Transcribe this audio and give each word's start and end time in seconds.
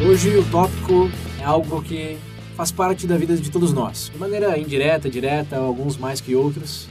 Hoje 0.00 0.36
o 0.36 0.48
tópico 0.48 1.10
é 1.40 1.44
algo 1.44 1.82
que 1.82 2.16
faz 2.54 2.70
parte 2.70 3.04
da 3.04 3.16
vida 3.16 3.36
de 3.36 3.50
todos 3.50 3.72
nós, 3.72 4.10
de 4.12 4.16
maneira 4.16 4.56
indireta, 4.56 5.10
direta, 5.10 5.56
alguns 5.56 5.96
mais 5.96 6.20
que 6.20 6.36
outros, 6.36 6.88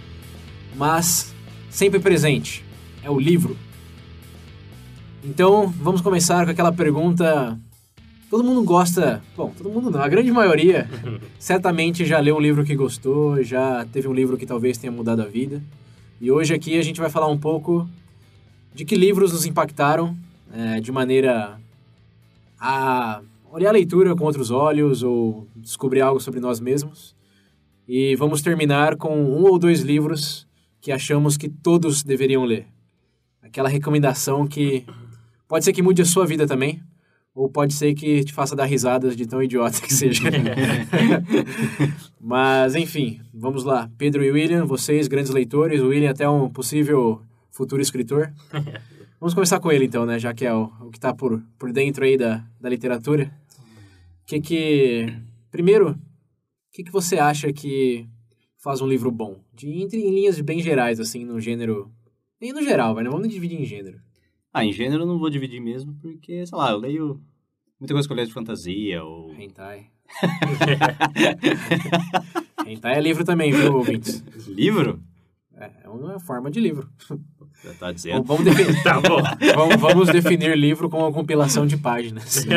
mas 0.76 1.34
sempre 1.70 2.00
presente. 2.00 2.66
É 3.02 3.10
o 3.10 3.18
livro. 3.18 3.56
Então, 5.24 5.74
vamos 5.80 6.02
começar 6.02 6.44
com 6.44 6.52
aquela 6.52 6.74
pergunta. 6.74 7.58
Todo 8.30 8.44
mundo 8.44 8.62
gosta, 8.62 9.24
bom, 9.38 9.54
todo 9.58 9.70
mundo 9.70 9.90
não, 9.90 10.02
a 10.02 10.08
grande 10.10 10.30
maioria 10.30 10.90
certamente 11.40 12.06
já 12.06 12.20
leu 12.20 12.36
um 12.36 12.42
livro 12.42 12.66
que 12.66 12.76
gostou, 12.76 13.42
já 13.42 13.86
teve 13.86 14.10
um 14.10 14.14
livro 14.14 14.38
que 14.38 14.46
talvez 14.46 14.78
tenha 14.78 14.92
mudado 14.92 15.22
a 15.22 15.26
vida. 15.26 15.64
E 16.20 16.30
hoje 16.30 16.54
aqui 16.54 16.78
a 16.78 16.84
gente 16.84 17.00
vai 17.00 17.10
falar 17.10 17.28
um 17.28 17.38
pouco 17.38 17.88
de 18.76 18.84
que 18.84 18.96
livros 18.96 19.32
nos 19.32 19.46
impactaram 19.46 20.14
é, 20.54 20.82
de 20.82 20.92
maneira 20.92 21.58
a 22.60 23.22
olhar 23.52 23.70
a 23.70 23.74
leitura 23.74 24.16
com 24.16 24.26
outros 24.26 24.52
olhos 24.52 25.04
ou 25.04 25.48
descobrir 25.56 26.02
algo 26.02 26.20
sobre 26.20 26.40
nós 26.40 26.60
mesmos. 26.60 27.16
E 27.88 28.16
vamos 28.16 28.42
terminar 28.42 28.98
com 28.98 29.16
um 29.16 29.44
ou 29.44 29.58
dois 29.58 29.82
livros 29.82 30.48
que 30.82 30.92
achamos 30.92 31.38
que 31.38 31.48
todos 31.48 32.04
deveriam 32.04 32.44
ler. 32.44 32.68
Aquela 33.42 33.70
recomendação 33.70 34.46
que 34.46 34.86
pode 35.48 35.64
ser 35.64 35.74
que 35.74 35.82
mude 35.82 36.02
a 36.02 36.06
sua 36.06 36.26
vida 36.26 36.46
também, 36.46 36.82
ou 37.34 37.48
pode 37.50 37.74
ser 37.74 37.94
que 37.94 38.24
te 38.24 38.34
faça 38.34 38.56
dar 38.56 38.66
risadas 38.66 39.16
de 39.16 39.26
tão 39.26 39.42
idiota 39.42 39.80
que 39.80 39.94
seja. 39.94 40.24
Mas, 42.20 42.76
enfim, 42.76 43.22
vamos 43.34 43.64
lá. 43.64 43.90
Pedro 43.98 44.24
e 44.24 44.32
William, 44.32 44.66
vocês, 44.66 45.08
grandes 45.08 45.32
leitores, 45.32 45.82
William 45.82 46.10
até 46.10 46.28
um 46.28 46.50
possível 46.50 47.22
futuro 47.58 47.82
escritor. 47.82 48.32
Vamos 49.20 49.34
começar 49.34 49.60
com 49.60 49.72
ele 49.72 49.86
então, 49.86 50.06
né? 50.06 50.20
Já 50.20 50.32
que 50.32 50.46
é 50.46 50.54
o, 50.54 50.66
o 50.80 50.92
que 50.92 51.00
está 51.00 51.12
por, 51.12 51.42
por 51.58 51.74
dentro 51.74 52.06
aí 52.06 52.16
da, 52.16 52.46
da 52.62 52.70
literatura. 52.70 53.34
Que 54.28 54.40
que... 54.40 55.12
Primeiro, 55.50 55.92
o 55.92 55.98
que, 56.72 56.84
que 56.84 56.92
você 56.92 57.18
acha 57.18 57.52
que 57.52 58.08
faz 58.60 58.80
um 58.80 58.88
livro 58.88 59.10
bom? 59.10 59.42
De, 59.52 59.82
entre 59.82 60.00
em 60.00 60.14
linhas 60.14 60.40
bem 60.40 60.62
gerais, 60.62 61.00
assim, 61.00 61.26
no 61.26 61.42
gênero... 61.42 61.92
E 62.40 62.54
no 62.54 62.62
geral, 62.62 62.94
vai, 62.94 63.04
não 63.04 63.12
vamos 63.12 63.30
dividir 63.30 63.60
em 63.60 63.66
gênero. 63.66 64.00
Ah, 64.54 64.64
em 64.64 64.72
gênero 64.72 65.02
eu 65.02 65.08
não 65.08 65.18
vou 65.18 65.32
dividir 65.32 65.60
mesmo, 65.60 65.96
porque, 65.96 66.46
sei 66.46 66.56
lá, 66.56 66.70
eu 66.70 66.78
leio 66.78 67.20
muita 67.80 67.96
coisa 67.96 68.08
que 68.08 68.12
eu 68.12 68.16
leio 68.16 68.28
de 68.28 68.34
fantasia 68.34 69.04
ou... 69.04 69.34
Hentai. 69.34 69.88
Hentai 72.68 72.98
é 72.98 73.02
livro 73.02 73.26
também, 73.26 73.52
viu, 73.52 73.76
ouvintes? 73.76 74.24
Livro? 74.48 75.02
É, 75.56 75.72
é 75.86 75.90
uma 75.90 76.20
forma 76.20 76.52
de 76.52 76.60
livro. 76.60 76.88
Já 77.64 77.74
tá 77.74 77.92
dizendo. 77.92 78.24
Vamos 78.24 78.46
definir, 78.46 78.84
Tá 78.84 79.02
bom. 79.02 79.22
vamos, 79.56 79.76
vamos 79.78 80.08
definir 80.10 80.56
livro 80.58 80.90
com 80.90 81.00
uma 81.00 81.12
compilação 81.12 81.66
de 81.66 81.78
páginas. 81.78 82.46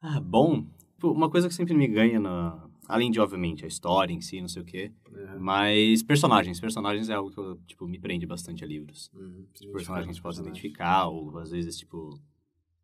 Ah, 0.00 0.18
bom. 0.20 0.64
Uma 1.02 1.30
coisa 1.30 1.48
que 1.48 1.54
sempre 1.54 1.74
me 1.74 1.86
ganha 1.86 2.18
na... 2.18 2.58
Além 2.88 3.10
de, 3.10 3.20
obviamente, 3.20 3.64
a 3.64 3.68
história 3.68 4.12
em 4.12 4.20
si, 4.20 4.40
não 4.40 4.48
sei 4.48 4.62
o 4.62 4.64
quê. 4.64 4.90
Mas 5.38 6.02
personagens. 6.02 6.58
Personagens 6.60 7.08
é 7.08 7.14
algo 7.14 7.30
que 7.30 7.38
eu, 7.38 7.56
tipo, 7.66 7.86
me 7.86 7.98
prende 7.98 8.26
bastante 8.26 8.64
a 8.64 8.66
livros. 8.66 9.10
Hum, 9.14 9.44
Personagens 9.72 10.08
que 10.08 10.12
gente 10.14 10.22
possa 10.22 10.40
identificar, 10.42 11.06
ou 11.06 11.38
às 11.38 11.50
vezes, 11.50 11.78
tipo... 11.78 12.18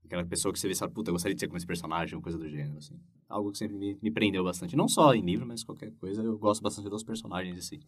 Aquela 0.05 0.25
pessoa 0.25 0.53
que 0.53 0.59
você 0.59 0.67
vê 0.69 0.73
e 0.73 0.77
sabe, 0.77 0.95
puta, 0.95 1.11
eu 1.11 1.13
gostaria 1.15 1.35
de 1.35 1.41
ser 1.41 1.49
como 1.49 1.59
esse 1.59 1.67
personagem, 1.67 2.15
ou 2.15 2.23
coisa 2.23 2.39
do 2.39 2.49
gênero, 2.49 2.79
assim. 2.79 2.95
Algo 3.29 3.53
que 3.53 3.59
sempre 3.59 3.77
me, 3.77 3.99
me 4.01 4.11
prendeu 4.11 4.43
bastante. 4.43 4.75
Não 4.75 4.89
só 4.89 5.13
em 5.15 5.21
livro, 5.21 5.45
mas 5.47 5.63
qualquer 5.63 5.91
coisa. 6.01 6.23
Eu 6.23 6.39
gosto 6.39 6.63
bastante 6.63 6.89
dos 6.89 7.03
personagens, 7.03 7.59
assim. 7.59 7.81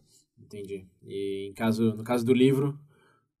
Entendi. 0.51 0.85
E 1.05 1.47
em 1.49 1.53
caso, 1.53 1.93
no 1.95 2.03
caso 2.03 2.25
do 2.25 2.33
livro, 2.33 2.77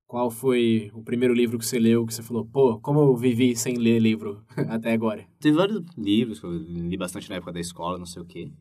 qual 0.07 0.29
foi 0.31 0.89
o 0.93 1.03
primeiro 1.03 1.33
livro 1.33 1.57
que 1.57 1.65
você 1.65 1.79
leu 1.79 2.05
que 2.05 2.13
você 2.13 2.23
falou, 2.23 2.45
pô, 2.45 2.79
como 2.79 2.99
eu 2.99 3.15
vivi 3.15 3.55
sem 3.55 3.75
ler 3.77 3.99
livro 3.99 4.43
até 4.69 4.93
agora? 4.93 5.25
Teve 5.39 5.57
vários 5.57 5.83
livros 5.97 6.39
que 6.39 6.45
eu 6.45 6.51
li 6.51 6.97
bastante 6.97 7.29
na 7.29 7.35
época 7.35 7.53
da 7.53 7.59
escola, 7.59 7.97
não 7.97 8.05
sei 8.05 8.21
o 8.21 8.25
quê. 8.25 8.51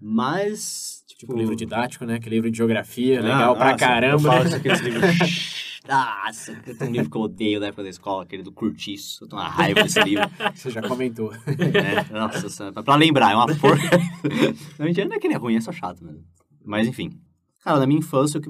Mas, 0.00 1.04
tipo... 1.06 1.20
Tipo 1.20 1.36
livro 1.38 1.54
didático, 1.54 2.04
né? 2.04 2.18
Que 2.18 2.28
livro 2.28 2.50
de 2.50 2.56
geografia, 2.56 3.20
Ah, 3.20 3.22
legal 3.22 3.56
pra 3.56 3.70
nossa, 3.72 3.84
Eu 3.84 3.88
caramba. 3.88 4.18
falo 4.32 4.46
isso 4.46 4.56
aqueles 4.56 4.80
livros... 4.80 5.60
Nossa, 5.88 6.54
tem 6.56 6.88
um 6.88 6.92
livro 6.92 7.10
que 7.10 7.16
eu 7.16 7.22
odeio 7.22 7.58
da 7.58 7.66
época 7.68 7.82
da 7.82 7.88
escola, 7.88 8.22
aquele 8.22 8.42
do 8.42 8.52
Curtiço. 8.52 9.24
Eu 9.24 9.28
tenho 9.28 9.40
uma 9.42 9.48
raiva 9.48 9.82
desse 9.82 10.00
livro. 10.02 10.24
Você 10.54 10.70
já 10.70 10.82
comentou. 10.82 11.32
né? 11.32 12.06
Nossa, 12.12 12.72
pra 12.72 12.96
lembrar, 12.96 13.32
é 13.32 13.34
uma 13.34 13.46
porra. 13.46 13.76
não, 14.78 14.86
mentira, 14.86 15.08
não 15.08 15.16
é 15.16 15.18
que 15.18 15.26
ele 15.26 15.34
é 15.34 15.38
ruim, 15.38 15.56
é 15.56 15.60
só 15.60 15.72
chato 15.72 16.04
mesmo. 16.04 16.22
Mas, 16.64 16.86
enfim. 16.86 17.10
Cara, 17.62 17.78
na 17.78 17.86
minha 17.86 17.98
infância, 17.98 18.38
o 18.38 18.42
que 18.42 18.48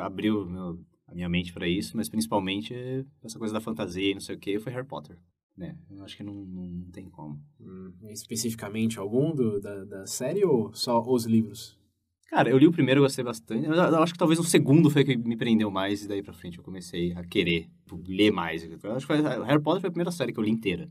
abriu 0.00 0.44
meu- 0.46 0.80
a 1.06 1.14
minha 1.14 1.28
mente 1.28 1.52
pra 1.52 1.68
isso, 1.68 1.96
mas 1.96 2.08
principalmente 2.08 2.74
essa 3.22 3.38
coisa 3.38 3.54
da 3.54 3.60
fantasia 3.60 4.10
e 4.10 4.14
não 4.14 4.20
sei 4.20 4.36
o 4.36 4.38
que, 4.38 4.58
foi 4.58 4.72
Harry 4.72 4.86
Potter. 4.86 5.16
Né? 5.56 5.76
Eu 5.90 6.04
acho 6.04 6.16
que 6.16 6.22
não, 6.22 6.34
não 6.34 6.90
tem 6.90 7.08
como. 7.08 7.40
Hum, 7.60 7.92
especificamente 8.10 8.98
algum 8.98 9.34
do, 9.34 9.58
da, 9.60 9.84
da 9.84 10.06
série 10.06 10.44
ou 10.44 10.72
só 10.74 11.00
os 11.02 11.24
livros? 11.24 11.78
Cara, 12.28 12.50
eu 12.50 12.58
li 12.58 12.66
o 12.66 12.72
primeiro, 12.72 13.00
gostei 13.00 13.24
bastante. 13.24 13.64
Eu, 13.66 13.72
eu 13.72 14.02
acho 14.02 14.12
que 14.12 14.18
talvez 14.18 14.38
o 14.38 14.44
segundo 14.44 14.90
foi 14.90 15.02
o 15.02 15.04
que 15.06 15.16
me 15.16 15.36
prendeu 15.36 15.70
mais, 15.70 16.02
e 16.04 16.08
daí 16.08 16.22
pra 16.22 16.34
frente 16.34 16.58
eu 16.58 16.64
comecei 16.64 17.12
a 17.12 17.24
querer 17.24 17.70
tipo, 17.84 18.02
ler 18.06 18.32
mais. 18.32 18.64
Eu 18.64 18.92
acho 18.92 19.06
que 19.06 19.16
foi, 19.16 19.22
Harry 19.22 19.62
Potter 19.62 19.80
foi 19.80 19.88
a 19.88 19.92
primeira 19.92 20.10
série 20.10 20.32
que 20.32 20.38
eu 20.38 20.44
li 20.44 20.50
inteira. 20.50 20.90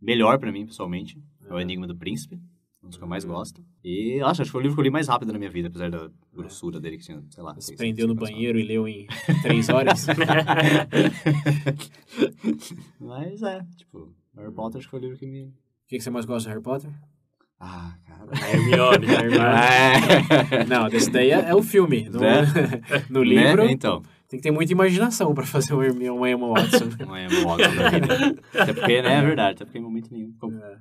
Melhor 0.00 0.38
pra 0.38 0.50
mim, 0.50 0.66
pessoalmente. 0.66 1.22
É 1.46 1.52
o 1.52 1.60
Enigma 1.60 1.86
do 1.86 1.94
Príncipe, 1.96 2.40
um 2.82 2.88
dos 2.88 2.96
que 2.96 3.04
eu 3.04 3.08
mais 3.08 3.24
gosto. 3.24 3.62
E 3.84 4.20
eu 4.20 4.26
acho, 4.26 4.42
acho 4.42 4.48
que 4.48 4.52
foi 4.52 4.60
o 4.60 4.62
livro 4.62 4.76
que 4.76 4.80
eu 4.80 4.84
li 4.84 4.90
mais 4.90 5.06
rápido 5.08 5.32
na 5.32 5.38
minha 5.38 5.50
vida, 5.50 5.68
apesar 5.68 5.90
da 5.90 6.10
grossura 6.32 6.80
dele, 6.80 6.96
que 6.98 7.04
tinha, 7.04 7.22
sei 7.30 7.42
lá. 7.42 7.54
Você 7.54 7.68
seis- 7.68 7.78
prendeu 7.78 8.06
no 8.08 8.14
banheiro 8.14 8.58
e 8.58 8.62
leu 8.64 8.88
em 8.88 9.06
três 9.42 9.68
horas? 9.68 10.06
Mas 12.98 13.42
é, 13.42 13.64
tipo, 13.76 14.12
Harry 14.36 14.52
Potter 14.52 14.78
acho 14.78 14.86
que 14.86 14.90
foi 14.90 15.00
o 15.00 15.02
livro 15.02 15.18
que 15.18 15.26
me. 15.26 15.44
O 15.44 15.52
que, 15.88 15.96
que 15.96 16.00
você 16.00 16.10
mais 16.10 16.24
gosta 16.24 16.48
de 16.48 16.48
Harry 16.54 16.62
Potter? 16.62 16.90
Ah, 17.58 17.94
cara. 18.06 18.30
Hermione, 18.50 19.04
Hermione. 19.12 19.44
É. 20.50 20.64
Não, 20.66 20.88
desse 20.88 21.10
daí 21.10 21.30
é, 21.30 21.50
é 21.50 21.54
o 21.54 21.62
filme. 21.62 22.08
No, 22.08 22.20
Né? 22.20 22.42
no 23.10 23.22
livro, 23.22 23.64
Né? 23.66 23.72
Então. 23.72 24.00
tem 24.28 24.38
que 24.38 24.42
ter 24.44 24.50
muita 24.50 24.72
imaginação 24.72 25.34
pra 25.34 25.44
fazer 25.44 25.74
um 25.74 25.82
Hermione 25.82 26.18
um 26.18 26.26
Emma 26.26 26.48
Watson. 26.48 26.88
Não 27.06 27.14
é 27.14 27.28
modo 27.42 27.58
da 27.62 27.90
vida. 27.90 28.40
Até 28.54 28.72
porque, 28.72 29.02
né, 29.02 29.14
é 29.18 29.22
verdade. 29.22 29.56
Até 29.56 29.64
porque 29.66 29.78
em 29.78 29.82
momento 29.82 30.10
nenhum. 30.10 30.32
como- 30.38 30.56
É. 30.56 30.78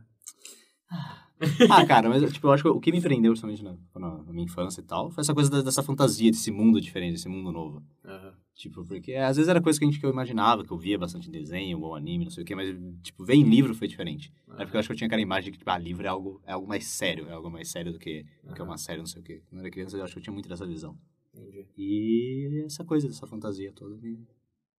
Ah, 1.70 1.86
cara, 1.86 2.10
mas 2.10 2.32
tipo, 2.34 2.48
eu 2.48 2.52
acho 2.52 2.64
que 2.64 2.70
o 2.70 2.80
que 2.80 2.92
me 2.92 3.02
prendeu, 3.02 3.32
principalmente 3.32 3.64
na, 3.64 3.78
na- 4.00 4.24
minha 4.34 4.44
infância 4.46 4.82
e 4.82 4.84
tal, 4.84 5.10
foi 5.10 5.22
essa 5.22 5.34
coisa 5.34 5.64
dessa 5.64 5.82
fantasia, 5.82 6.30
desse 6.32 6.52
mundo 6.52 6.82
diferente, 6.82 7.14
desse 7.14 7.30
mundo 7.30 7.52
novo. 7.52 7.82
Aham. 8.06 8.34
Tipo, 8.56 8.84
porque 8.86 9.14
às 9.14 9.38
vezes 9.38 9.48
era 9.48 9.62
coisa 9.62 9.80
que, 9.80 9.86
a 9.86 9.88
gente, 9.88 10.02
que 10.02 10.06
eu 10.06 10.10
imaginava, 10.10 10.66
que 10.66 10.72
eu 10.72 10.78
via 10.78 10.98
bastante 10.98 11.30
em 11.30 11.32
desenho 11.32 11.80
ou 11.80 11.96
anime, 11.96 12.26
não 12.26 12.32
sei 12.32 12.44
o 12.44 12.46
quê, 12.46 12.54
mas, 12.56 12.68
tipo, 13.02 13.24
ver 13.24 13.36
em 13.36 13.44
livro 13.44 13.74
foi 13.74 13.88
diferente. 13.88 14.34
É 14.58 14.66
porque 14.66 14.76
eu 14.76 14.80
acho 14.82 14.90
que 14.90 14.94
eu 14.94 14.98
tinha 14.98 15.08
aquela 15.08 15.22
imagem 15.22 15.46
de 15.46 15.52
que, 15.54 15.58
tipo, 15.60 15.72
ah, 15.72 15.78
livro 15.78 16.06
é 16.06 16.10
algo, 16.10 16.42
é 16.46 16.52
algo 16.52 16.68
mais 16.68 16.86
sério, 16.86 17.30
é 17.30 17.32
algo 17.32 17.50
mais 17.50 17.70
sério 17.70 17.94
do 17.94 18.00
que, 18.00 18.26
do 18.44 18.54
que 18.54 18.62
uma 18.62 18.78
série, 18.78 19.00
não 19.00 19.06
sei 19.06 19.22
o 19.22 19.24
quê. 19.24 19.42
Quando 19.48 19.60
eu 19.60 19.66
era 19.66 19.72
criança, 19.72 19.96
eu 19.98 20.04
acho 20.04 20.12
que 20.12 20.20
eu 20.20 20.24
tinha 20.24 20.34
muito 20.34 20.50
dessa 20.50 20.68
visão. 20.68 20.98
Entendi. 21.34 21.68
E 21.78 22.64
essa 22.66 22.84
coisa, 22.84 23.08
dessa 23.08 23.26
fantasia 23.26 23.72
toda, 23.72 23.96
me, 23.96 24.28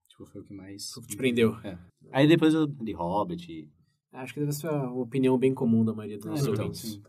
tipo, 0.08 0.26
foi 0.26 0.42
o 0.42 0.44
que 0.44 0.52
mais... 0.52 0.92
Te 1.08 1.16
prendeu. 1.16 1.56
É. 1.64 1.78
Aí 2.12 2.28
depois 2.28 2.52
eu 2.52 2.66
li 2.82 2.92
Hobbit. 2.92 3.66
Acho 4.12 4.34
que 4.34 4.40
deve 4.40 4.52
ser 4.52 4.68
uma 4.68 4.92
opinião 4.94 5.38
bem 5.38 5.54
comum 5.54 5.84
da 5.84 5.92
maioria 5.92 6.18
dos 6.18 6.26
nossos 6.26 6.46
então, 6.46 6.64
ouvintes. 6.64 7.00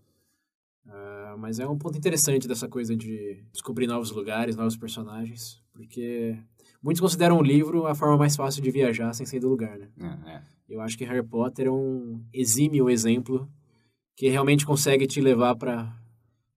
Ah, 0.87 1.35
mas 1.37 1.59
é 1.59 1.67
um 1.67 1.77
ponto 1.77 1.97
interessante 1.97 2.47
dessa 2.47 2.67
coisa 2.67 2.95
de 2.95 3.43
descobrir 3.51 3.87
novos 3.87 4.11
lugares, 4.11 4.55
novos 4.55 4.75
personagens, 4.75 5.61
porque 5.71 6.37
muitos 6.81 7.01
consideram 7.01 7.37
o 7.37 7.43
livro 7.43 7.87
a 7.87 7.95
forma 7.95 8.17
mais 8.17 8.35
fácil 8.35 8.61
de 8.61 8.71
viajar 8.71 9.13
sem 9.13 9.25
sair 9.25 9.39
do 9.39 9.49
lugar, 9.49 9.77
né? 9.77 9.89
É, 9.99 10.31
é. 10.31 10.41
Eu 10.69 10.81
acho 10.81 10.97
que 10.97 11.05
Harry 11.05 11.25
Potter 11.25 11.67
é 11.67 11.71
um 11.71 12.23
exímio 12.33 12.89
exemplo 12.89 13.49
que 14.15 14.29
realmente 14.29 14.65
consegue 14.65 15.07
te 15.07 15.19
levar 15.19 15.55
para 15.55 15.93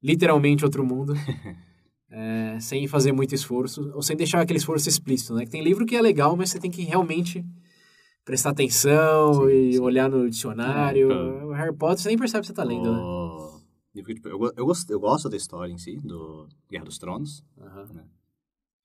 literalmente 0.02 0.64
outro 0.64 0.84
mundo, 0.84 1.14
é, 2.10 2.58
sem 2.60 2.86
fazer 2.86 3.12
muito 3.12 3.34
esforço, 3.34 3.90
ou 3.94 4.02
sem 4.02 4.16
deixar 4.16 4.40
aquele 4.40 4.58
esforço 4.58 4.88
explícito, 4.88 5.34
né? 5.34 5.44
Que 5.44 5.50
tem 5.50 5.62
livro 5.62 5.86
que 5.86 5.96
é 5.96 6.02
legal, 6.02 6.36
mas 6.36 6.50
você 6.50 6.60
tem 6.60 6.70
que 6.70 6.82
realmente 6.82 7.44
prestar 8.24 8.50
atenção 8.50 9.46
Sim, 9.48 9.54
e 9.54 9.72
sim. 9.74 9.78
olhar 9.80 10.08
no 10.08 10.28
dicionário. 10.28 11.10
É, 11.12 11.44
O 11.44 11.52
Harry 11.52 11.74
Potter 11.76 11.98
você 12.02 12.08
nem 12.08 12.18
percebe 12.18 12.40
que 12.42 12.46
você 12.48 12.52
tá 12.54 12.64
lendo, 12.64 12.92
né? 12.92 13.00
O- 13.02 13.60
que, 13.92 14.02
tipo, 14.14 14.28
eu, 14.28 14.38
go- 14.38 14.52
eu, 14.56 14.66
gosto, 14.66 14.90
eu 14.90 14.98
gosto 14.98 15.28
da 15.28 15.36
história 15.36 15.72
em 15.72 15.78
si, 15.78 15.96
do 15.98 16.48
Guerra 16.68 16.84
dos 16.84 16.98
Tronos. 16.98 17.44
Aham. 17.60 18.04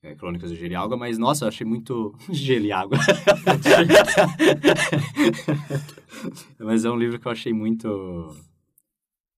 é, 0.03 0.13
Crônicas 0.15 0.51
de 0.51 0.55
Gelo 0.55 0.71
e 0.71 0.75
Água, 0.75 0.95
mas, 0.95 1.17
nossa, 1.17 1.45
eu 1.45 1.49
achei 1.49 1.65
muito... 1.65 2.13
Gelo 2.31 2.65
e 2.65 2.71
Água. 2.71 2.97
mas 6.59 6.85
é 6.85 6.91
um 6.91 6.97
livro 6.97 7.19
que 7.19 7.27
eu 7.27 7.31
achei 7.31 7.51
muito... 7.53 7.87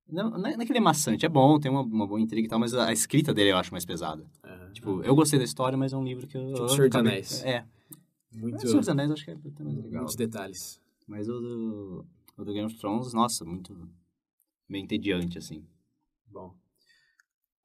Não, 0.09 0.29
não 0.31 0.45
é 0.49 0.55
não 0.57 0.61
é 0.61 0.65
que 0.65 0.71
ele 0.73 0.79
é 0.79 0.81
maçante, 0.81 1.25
é 1.25 1.29
bom, 1.29 1.57
tem 1.57 1.71
uma, 1.71 1.81
uma 1.83 2.05
boa 2.05 2.19
intriga 2.19 2.45
e 2.45 2.49
tal, 2.49 2.59
mas 2.59 2.73
a 2.73 2.91
escrita 2.91 3.33
dele 3.33 3.51
eu 3.51 3.57
acho 3.57 3.71
mais 3.71 3.85
pesada. 3.85 4.25
Aham. 4.43 4.73
Tipo, 4.73 5.01
eu 5.03 5.15
gostei 5.15 5.39
da 5.39 5.45
história, 5.45 5.77
mas 5.77 5.93
é 5.93 5.97
um 5.97 6.03
livro 6.03 6.27
que 6.27 6.35
eu... 6.37 6.47
Tipo 6.47 6.63
eu 6.63 6.69
Senhor 6.69 6.89
dos 6.89 6.99
Anéis. 6.99 7.41
É. 7.45 7.63
Muito, 8.33 8.53
Mas 8.53 8.61
Senhor 8.61 8.79
dos 8.79 8.89
Anéis 8.89 9.11
acho 9.11 9.25
que 9.25 9.31
é 9.31 9.35
mais 9.35 9.75
legal. 9.77 9.91
muitos 10.01 10.15
detalhes. 10.15 10.81
Mas 11.07 11.27
o 11.27 11.39
do, 11.39 12.05
o 12.37 12.45
do 12.45 12.53
Game 12.53 12.65
of 12.65 12.77
Thrones, 12.77 13.13
nossa, 13.13 13.43
muito... 13.45 13.75
Meio 14.69 14.83
entediante, 14.83 15.37
assim. 15.37 15.63
Bom. 16.31 16.53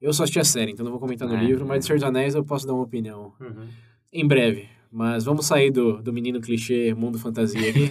Eu 0.00 0.12
só 0.12 0.24
assisti 0.24 0.40
a 0.40 0.44
série, 0.44 0.72
então 0.72 0.82
não 0.84 0.90
vou 0.90 1.00
comentar 1.00 1.28
no 1.28 1.36
É, 1.36 1.44
livro, 1.44 1.64
mas 1.64 1.76
é. 1.76 1.78
de 1.80 1.86
Senhor 1.86 1.96
dos 1.98 2.04
Anéis 2.08 2.34
eu 2.34 2.44
posso 2.44 2.66
dar 2.66 2.74
uma 2.74 2.82
opinião 2.82 3.32
Uhum. 3.40 3.68
em 4.12 4.26
breve. 4.26 4.68
Mas 4.90 5.24
vamos 5.24 5.46
sair 5.46 5.70
do, 5.70 6.00
do 6.02 6.12
menino 6.12 6.40
clichê, 6.40 6.94
mundo 6.94 7.18
fantasia 7.18 7.68
aqui. 7.70 7.90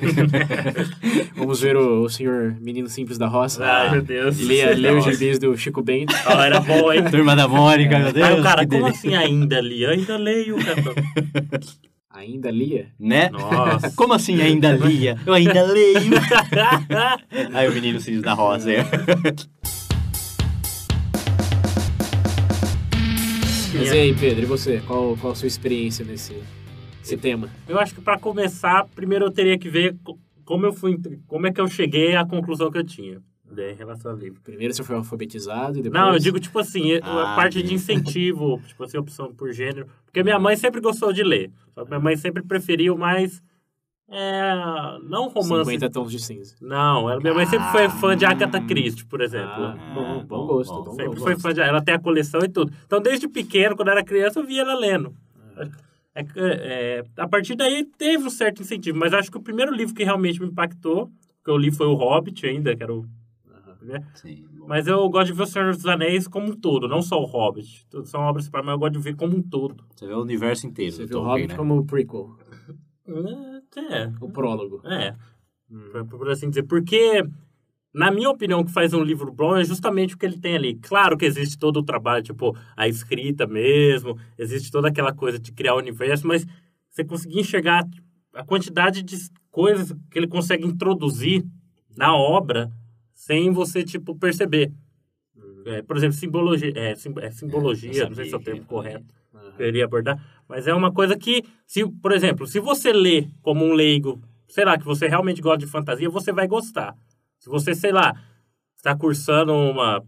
vamos 1.36 1.60
ver 1.62 1.76
o, 1.78 2.04
o 2.04 2.10
senhor 2.10 2.56
menino 2.60 2.88
simples 2.90 3.18
da 3.18 3.28
roça. 3.28 3.64
Ai, 3.64 3.92
meu 3.92 4.02
Deus. 4.02 4.40
Leia, 4.40 4.76
leia 4.76 4.98
os 4.98 5.04
gibis 5.06 5.38
do 5.38 5.56
Chico 5.58 5.82
Bento. 5.84 6.14
Ó, 6.26 6.40
era 6.42 6.60
bom, 6.60 6.92
hein? 6.92 7.04
Turma 7.12 7.36
da 7.36 7.48
Mônica, 7.48 8.00
meu 8.00 8.14
Deus, 8.14 8.26
Aí 8.28 8.40
o 8.40 8.44
cara, 8.44 8.66
como 8.68 8.84
delícia. 8.86 9.10
assim 9.10 9.16
ainda 9.16 9.62
li? 9.62 9.84
Eu 9.84 9.92
ainda 9.92 10.18
leio, 10.18 10.56
cara. 10.58 10.82
Ainda 12.16 12.50
lia? 12.50 12.88
Né? 12.98 13.30
Nossa. 13.30 13.92
Como 13.96 14.14
assim 14.14 14.42
ainda 14.42 14.72
lia? 14.72 15.18
Eu 15.26 15.34
ainda 15.34 15.64
leio. 15.64 16.14
Aí 17.54 17.68
o 17.68 17.74
menino 17.74 18.00
se 18.00 18.12
diz 18.12 18.22
da 18.22 18.34
rosa. 18.34 18.72
é. 18.72 18.84
Mas 23.78 23.92
e 23.92 23.98
aí, 24.00 24.16
Pedro, 24.16 24.44
e 24.44 24.46
você? 24.46 24.82
Qual, 24.88 25.18
qual 25.18 25.34
a 25.34 25.36
sua 25.36 25.48
experiência 25.48 26.06
nesse, 26.06 26.34
nesse 27.00 27.18
tema? 27.18 27.50
Eu 27.68 27.78
acho 27.78 27.94
que 27.94 28.00
pra 28.02 28.18
começar, 28.18 28.86
primeiro 28.96 29.26
eu 29.26 29.32
teria 29.32 29.58
que 29.58 29.70
ver 29.70 29.96
co- 30.02 30.18
como 30.46 30.66
eu 30.66 30.72
fui, 30.72 30.98
como 31.28 31.48
é 31.48 31.52
que 31.52 31.60
eu 31.60 31.68
cheguei 31.68 32.16
à 32.16 32.26
conclusão 32.26 32.72
que 32.72 32.78
eu 32.78 32.86
tinha 32.86 33.20
né, 33.56 33.72
em 33.72 33.76
relação 33.76 34.12
ao 34.12 34.18
livro. 34.18 34.40
Primeiro 34.42 34.74
você 34.74 34.84
foi 34.84 34.96
alfabetizado 34.96 35.80
e 35.80 35.82
depois... 35.82 36.02
Não, 36.02 36.14
eu 36.14 36.20
digo 36.20 36.40
tipo 36.40 36.60
assim, 36.60 36.96
a 36.96 37.34
Ah, 37.34 37.36
parte 37.36 37.64
de 37.64 37.74
incentivo, 37.74 38.62
tipo 38.68 38.84
assim, 38.84 38.98
opção 38.98 39.34
por 39.34 39.52
gênero, 39.52 39.88
porque 40.06 40.22
minha 40.24 40.38
mãe 40.40 40.56
sempre 40.56 40.82
gostou 40.82 41.12
de 41.12 41.24
ler. 41.24 41.52
Só 41.74 41.84
que 41.84 41.90
minha 41.90 42.00
mãe 42.00 42.16
sempre 42.16 42.44
preferiu 42.44 42.98
mais 42.98 43.42
é, 44.08 44.54
não 45.04 45.30
romance. 45.30 45.66
50 45.72 45.90
tons 45.90 46.12
de 46.12 46.20
cinza. 46.20 46.56
Não, 46.62 47.10
ela, 47.10 47.20
minha 47.20 47.34
mãe 47.34 47.46
sempre 47.48 47.68
foi 47.72 47.90
fã 47.90 48.16
de 48.16 48.24
Agatha 48.24 48.62
Christie, 48.62 49.06
por 49.06 49.20
exemplo. 49.20 49.64
Ah, 49.66 49.94
bom, 49.96 50.20
bom 50.20 50.26
bom, 50.26 50.48
gosto, 50.48 50.74
bom. 50.74 50.84
bom 50.84 50.92
Sempre 50.92 51.06
gosto. 51.08 51.24
foi 51.24 51.40
fã 51.40 51.54
de... 51.54 51.62
Ela 51.62 51.82
tem 51.82 51.96
a 51.96 52.00
coleção 52.00 52.42
e 52.44 52.48
tudo. 52.48 52.72
Então, 52.86 53.02
desde 53.02 53.28
pequeno, 53.28 53.76
quando 53.76 53.88
eu 53.88 53.94
era 53.94 54.04
criança, 54.04 54.40
eu 54.40 54.46
via 54.46 54.62
ela 54.62 54.76
lendo. 54.76 55.12
É, 56.14 56.24
que, 56.24 56.40
é, 56.40 57.04
a 57.18 57.28
partir 57.28 57.56
daí, 57.56 57.84
teve 57.98 58.24
um 58.24 58.30
certo 58.30 58.62
incentivo. 58.62 58.98
Mas 58.98 59.12
acho 59.14 59.32
que 59.32 59.38
o 59.38 59.42
primeiro 59.42 59.74
livro 59.74 59.96
que 59.96 60.04
realmente 60.04 60.40
me 60.40 60.48
impactou, 60.48 61.10
que 61.44 61.50
eu 61.50 61.58
li 61.58 61.72
foi 61.72 61.88
o 61.88 61.96
Hobbit 61.96 62.46
ainda, 62.46 62.76
que 62.76 62.84
era 62.84 62.94
o... 62.94 63.06
né? 63.86 64.06
Sim, 64.16 64.46
bom. 64.58 64.68
Mas 64.68 64.88
eu 64.88 65.08
gosto 65.10 65.28
de 65.28 65.34
ver 65.34 65.44
o 65.44 65.48
Senhor 65.48 65.74
dos 65.74 65.86
Anéis 65.86 66.28
como 66.28 66.48
um 66.48 66.56
todo, 66.56 66.88
não 66.88 67.02
só 67.02 67.20
o 67.22 67.26
Hobbit. 67.26 67.86
São 68.06 68.22
obras 68.22 68.46
separadas, 68.46 68.68
mas 68.68 68.74
eu 68.74 68.80
gosto 68.80 68.94
de 68.94 69.00
ver 69.00 69.16
como 69.16 69.38
um 69.38 69.42
todo. 69.42 69.84
Você 69.96 70.08
vê 70.08 70.14
o 70.14 70.22
universo 70.22 70.68
inteiro 70.68 70.92
Você 70.92 71.06
viu 71.06 71.20
o 71.20 71.24
Hobbit 71.24 71.48
né? 71.50 71.56
como 71.56 71.78
o 71.78 71.86
prequel, 71.86 72.36
É, 73.08 74.12
o 74.20 74.30
prólogo. 74.30 74.82
é. 74.86 75.16
Por, 75.92 76.06
por 76.20 76.30
assim 76.30 76.50
dizer. 76.50 76.64
Porque, 76.64 77.24
na 77.94 78.12
minha 78.12 78.30
opinião, 78.30 78.60
o 78.62 78.66
que 78.66 78.72
faz 78.72 78.94
um 78.94 79.04
livro 79.04 79.32
bom 79.32 79.56
é 79.58 79.64
justamente 79.64 80.14
o 80.16 80.18
que 80.18 80.26
ele 80.26 80.40
tem 80.40 80.56
ali. 80.56 80.76
Claro 80.76 81.18
que 81.18 81.26
existe 81.26 81.58
todo 81.58 81.78
o 81.78 81.84
trabalho, 81.84 82.24
tipo, 82.24 82.56
a 82.78 82.88
escrita 82.88 83.48
mesmo, 83.48 84.18
existe 84.38 84.72
toda 84.72 84.88
aquela 84.90 85.14
coisa 85.14 85.40
de 85.40 85.52
criar 85.52 85.74
o 85.76 85.80
universo, 85.80 86.28
mas 86.28 86.46
você 86.90 87.04
conseguir 87.04 87.40
enxergar 87.40 87.84
a 88.34 88.44
quantidade 88.46 89.02
de 89.02 89.18
coisas 89.50 89.92
que 90.12 90.20
ele 90.20 90.28
consegue 90.28 90.66
introduzir 90.66 91.44
na 91.98 92.16
obra 92.16 92.70
sem 93.16 93.52
você, 93.52 93.84
tipo, 93.84 94.16
perceber. 94.16 94.72
É, 95.66 95.82
por 95.82 95.98
exemplo, 95.98 96.16
simbologia, 96.16 96.72
é, 96.76 96.96
sim- 96.96 97.14
é 97.20 97.32
simbologia, 97.32 98.04
eu 98.04 98.10
não 98.10 98.16
sei 98.16 98.26
se 98.26 98.36
é 98.36 98.38
o 98.38 98.42
termo 98.42 98.64
correto 98.66 99.06
eu 99.58 99.68
iria 99.68 99.86
abordar, 99.86 100.22
mas 100.48 100.68
é 100.68 100.74
uma 100.74 100.92
coisa 100.94 101.18
que, 101.18 101.44
se, 101.66 101.88
por 101.88 102.12
exemplo, 102.12 102.46
se 102.46 102.60
você 102.60 102.92
lê 102.92 103.28
como 103.42 103.66
um 103.66 103.74
leigo, 103.74 104.22
sei 104.50 104.66
lá, 104.66 104.78
que 104.78 104.86
você 104.86 105.08
realmente 105.08 105.42
gosta 105.42 105.60
de 105.60 105.66
fantasia, 105.68 106.10
você 106.10 106.32
vai 106.32 106.48
gostar. 106.48 106.96
Se 107.40 107.50
você, 107.50 107.74
sei 107.74 107.92
lá, 107.92 108.14
está 108.76 108.96
cursando 108.96 109.54
uma 109.54 110.04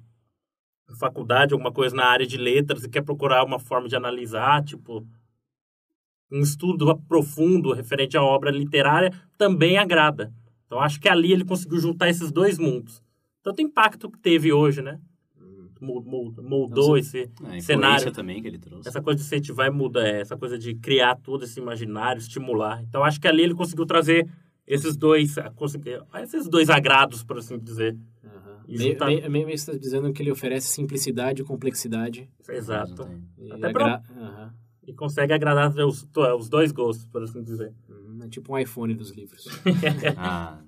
faculdade, 1.00 1.54
alguma 1.54 1.72
coisa 1.72 1.96
na 1.96 2.06
área 2.06 2.26
de 2.28 2.38
letras 2.38 2.84
e 2.84 2.90
quer 2.90 3.02
procurar 3.04 3.44
uma 3.44 3.60
forma 3.60 3.88
de 3.88 3.96
analisar, 3.96 4.64
tipo, 4.64 5.06
um 6.32 6.42
estudo 6.42 6.98
profundo 7.08 7.74
referente 7.74 8.18
à 8.18 8.24
obra 8.24 8.52
literária, 8.52 9.12
também 9.38 9.78
agrada. 9.78 10.34
Então, 10.68 10.80
acho 10.80 11.00
que 11.00 11.10
ali 11.10 11.32
ele 11.32 11.44
conseguiu 11.46 11.80
juntar 11.80 12.10
esses 12.10 12.32
dois 12.32 12.60
mundos. 12.60 13.02
Tanto 13.42 13.62
impacto 13.62 14.12
que 14.12 14.20
teve 14.20 14.52
hoje, 14.54 14.82
né? 14.82 15.00
Mul- 15.80 16.34
Moldou 16.42 16.98
esse 16.98 17.30
É, 17.46 17.60
cenário 17.62 18.12
também 18.12 18.42
que 18.42 18.48
ele 18.48 18.58
trouxe. 18.58 18.90
essa 18.90 19.00
coisa 19.02 19.20
de 19.20 19.26
incentivar 19.26 19.68
e 19.68 19.70
mudar, 19.70 20.06
é, 20.08 20.22
essa 20.22 20.36
coisa 20.36 20.58
de 20.58 20.74
criar 20.76 21.16
todo 21.18 21.44
esse 21.44 21.60
imaginário, 21.60 22.20
estimular. 22.20 22.82
Então, 22.84 23.04
acho 23.04 23.22
que 23.22 23.28
ali 23.28 23.44
ele 23.44 23.54
conseguiu 23.54 23.86
trazer 23.86 24.28
esses 24.66 24.98
dois, 24.98 25.36
esses 26.24 26.48
dois 26.50 26.70
agrados, 26.70 27.24
por 27.24 27.38
assim 27.38 27.58
dizer. 27.60 27.96
Meio, 28.68 28.92
juntar- 28.94 29.06
meio, 29.06 29.32
meio 29.32 29.46
você 29.46 29.54
está 29.54 29.78
dizendo 29.78 30.12
que 30.12 30.22
ele 30.22 30.32
oferece 30.32 30.68
simplicidade 30.68 31.42
e 31.42 31.46
complexidade. 31.46 32.28
Exato. 32.50 33.08
E, 33.38 33.52
Até 33.52 33.68
agra- 33.68 34.02
Aham. 34.10 34.54
E 34.86 34.94
consegue 34.94 35.32
agradar 35.34 35.70
os, 35.86 36.08
os 36.38 36.50
dois 36.50 36.72
gostos, 36.72 37.06
por 37.06 37.22
assim 37.22 37.44
dizer. 37.44 37.74
É 38.28 38.30
tipo 38.30 38.54
um 38.54 38.58
iPhone 38.60 38.94
dos 38.94 39.12
livros. 39.12 39.46
Ah, 40.18 40.60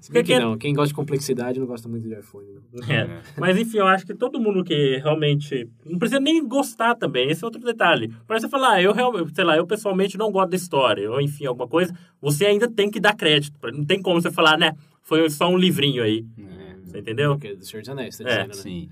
Se 0.00 0.10
bem 0.10 0.22
que 0.24 0.32
Porque- 0.32 0.44
não, 0.44 0.56
quem 0.58 0.72
gosta 0.74 0.88
de 0.88 0.94
complexidade 0.94 1.60
não 1.60 1.66
gosta 1.66 1.88
muito 1.88 2.08
de 2.08 2.14
iPhone. 2.18 2.46
Não. 2.72 2.90
É. 2.92 3.20
Mas 3.38 3.56
enfim, 3.56 3.78
eu 3.78 3.86
acho 3.86 4.04
que 4.06 4.14
todo 4.14 4.40
mundo 4.40 4.64
que 4.64 4.96
realmente. 4.98 5.68
Não 5.84 5.98
precisa 5.98 6.18
nem 6.20 6.46
gostar 6.46 6.94
também, 6.94 7.30
esse 7.30 7.44
é 7.44 7.46
outro 7.46 7.60
detalhe. 7.62 8.08
Para 8.26 8.40
você 8.40 8.48
falar, 8.48 8.72
ah, 8.74 8.82
eu 8.82 8.92
realmente, 8.92 9.34
sei 9.34 9.44
lá, 9.44 9.56
eu 9.56 9.66
pessoalmente 9.66 10.16
não 10.18 10.32
gosto 10.32 10.50
da 10.50 10.56
história, 10.56 11.10
ou 11.10 11.20
enfim, 11.20 11.46
alguma 11.46 11.68
coisa, 11.68 11.94
você 12.20 12.46
ainda 12.46 12.68
tem 12.68 12.90
que 12.90 12.98
dar 12.98 13.14
crédito. 13.14 13.56
Não 13.72 13.84
tem 13.84 14.00
como 14.02 14.20
você 14.20 14.30
falar, 14.30 14.58
né? 14.58 14.72
Foi 15.02 15.28
só 15.30 15.48
um 15.48 15.56
livrinho 15.56 16.02
aí. 16.02 16.24
é, 16.38 16.76
Você 16.84 16.98
entendeu? 16.98 17.32
Porque 17.34 17.48
é 17.48 17.54
do 17.56 17.64
Senhor 17.64 17.80
dos 17.82 17.88
Anéis, 17.90 18.16
tá 18.18 18.24
É, 18.24 18.26
dizendo, 18.28 18.48
né? 18.48 18.54
sim. 18.54 18.88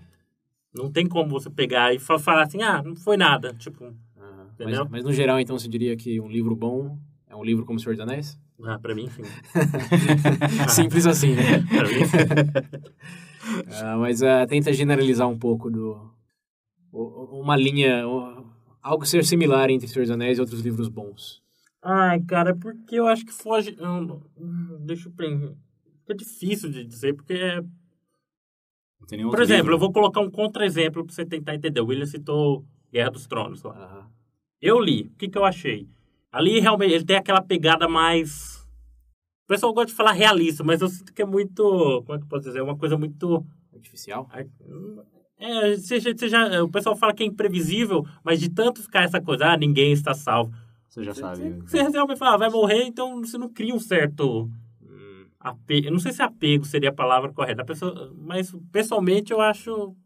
Não 0.75 0.91
tem 0.91 1.07
como 1.09 1.31
você 1.31 1.51
pegar 1.51 1.93
e 1.95 1.99
fa- 1.99 2.19
falar 2.19 2.43
assim, 2.45 2.63
ah, 2.63 2.83
não 2.85 2.95
foi 2.95 3.17
nada. 3.17 3.53
Tipo. 3.55 3.93
Entendeu? 4.55 4.83
Mas, 4.85 4.91
mas 4.93 5.05
no 5.05 5.13
geral, 5.13 5.41
então, 5.41 5.59
você 5.59 5.67
diria 5.67 5.97
que 5.97 6.21
um 6.21 6.29
livro 6.29 6.55
bom 6.55 6.99
é 7.31 7.37
um 7.37 7.43
livro 7.45 7.65
como 7.65 7.79
O 7.79 7.81
Senhor 7.81 7.95
dos 7.95 8.01
Anéis? 8.03 8.39
ah, 8.65 8.79
pra 8.79 8.95
mim, 8.95 9.09
sim. 9.09 9.23
Simples 10.69 11.07
assim, 11.07 11.35
né? 11.35 11.63
Pra 11.69 11.89
mim, 11.89 12.05
sim. 12.05 12.91
Ah, 13.83 13.97
mas 13.97 14.23
ah, 14.23 14.47
tenta 14.47 14.73
generalizar 14.73 15.27
um 15.27 15.39
pouco 15.39 15.71
do... 15.71 16.13
Uma 16.93 17.57
linha... 17.57 18.05
algo 18.83 19.05
ser 19.07 19.25
similar 19.25 19.71
entre 19.71 19.87
O 19.87 19.89
Senhor 19.89 20.05
dos 20.05 20.11
Anéis 20.11 20.37
e 20.39 20.41
outros 20.41 20.61
livros 20.61 20.89
bons. 20.89 21.43
Ai, 21.83 22.21
cara, 22.21 22.55
porque 22.55 22.97
eu 22.97 23.07
acho 23.09 23.25
que 23.25 23.33
foge. 23.33 23.77
Deixa 24.81 25.09
eu 25.09 25.13
pensar. 25.13 25.55
Fica 26.03 26.15
difícil 26.15 26.71
de 26.71 26.85
dizer, 26.85 27.15
porque. 27.15 27.33
é- 27.33 27.63
Não 27.63 29.07
tem 29.09 29.17
nenhum 29.19 29.31
Por 29.31 29.41
outro 29.41 29.43
exemplo, 29.45 29.63
livro. 29.65 29.75
eu 29.77 29.79
vou 29.79 29.93
colocar 29.93 30.21
um 30.21 30.31
contra-exemplo 30.31 31.05
pra 31.05 31.13
você 31.15 31.25
tentar 31.25 31.55
entender. 31.55 31.81
O 31.81 31.87
William 31.87 32.07
citou 32.07 32.65
Guerra 32.93 33.11
dos 33.11 33.27
Tronos 33.27 33.63
lá. 33.63 34.09
Eu 34.61 34.79
li. 34.79 35.05
O 35.07 35.17
que, 35.17 35.29
que 35.29 35.39
eu 35.39 35.45
achei? 35.45 35.89
Ali 36.33 36.61
realmente 36.61 36.93
ele 36.95 37.05
tem 37.05 37.17
aquela 37.17 37.43
pegada 37.43 37.89
mais. 37.89 38.57
O 39.45 39.49
pessoal 39.49 39.73
gosta 39.75 39.89
de 39.91 39.95
falar 39.95 40.13
realista, 40.13 40.63
mas 40.63 40.81
eu 40.81 40.89
sinto 40.89 41.13
que 41.13 41.23
é 41.23 41.27
muito. 41.27 42.03
Como 42.07 42.15
é 42.15 42.19
que 42.19 42.25
eu 42.25 42.29
posso 42.29 42.45
dizer? 42.45 42.61
É 42.61 42.63
uma 42.63 42.77
coisa 42.77 42.97
muito. 42.97 43.45
Artificial? 43.75 44.29
É, 45.39 45.77
seja, 45.79 46.15
seja, 46.17 46.63
o 46.63 46.69
pessoal 46.71 46.95
fala 46.95 47.15
que 47.15 47.23
é 47.23 47.27
imprevisível, 47.27 48.05
mas 48.23 48.39
de 48.39 48.51
tanto 48.51 48.83
ficar 48.83 49.05
essa 49.05 49.21
coisa, 49.21 49.47
ah, 49.53 49.57
ninguém 49.57 49.91
está 49.93 50.13
salvo. 50.13 50.53
Você 50.87 51.03
já 51.03 51.15
sabe. 51.15 51.43
né? 51.51 51.59
Você 51.67 51.83
realmente 51.83 52.19
fala, 52.19 52.35
ah, 52.35 52.39
vai 52.39 52.51
morrer, 52.51 52.83
então 52.85 53.21
você 53.25 53.39
não 53.39 53.49
cria 53.49 53.75
um 53.75 53.79
certo 53.79 54.51
apego. 55.41 55.87
Eu 55.87 55.93
não 55.93 55.99
sei 55.99 56.13
se 56.13 56.21
apego 56.23 56.65
seria 56.67 56.91
a 56.91 56.95
palavra 56.95 57.33
correta, 57.33 57.65
pessoa- 57.65 58.13
mas 58.19 58.55
pessoalmente 58.71 59.33
eu 59.33 59.41
acho. 59.41 59.97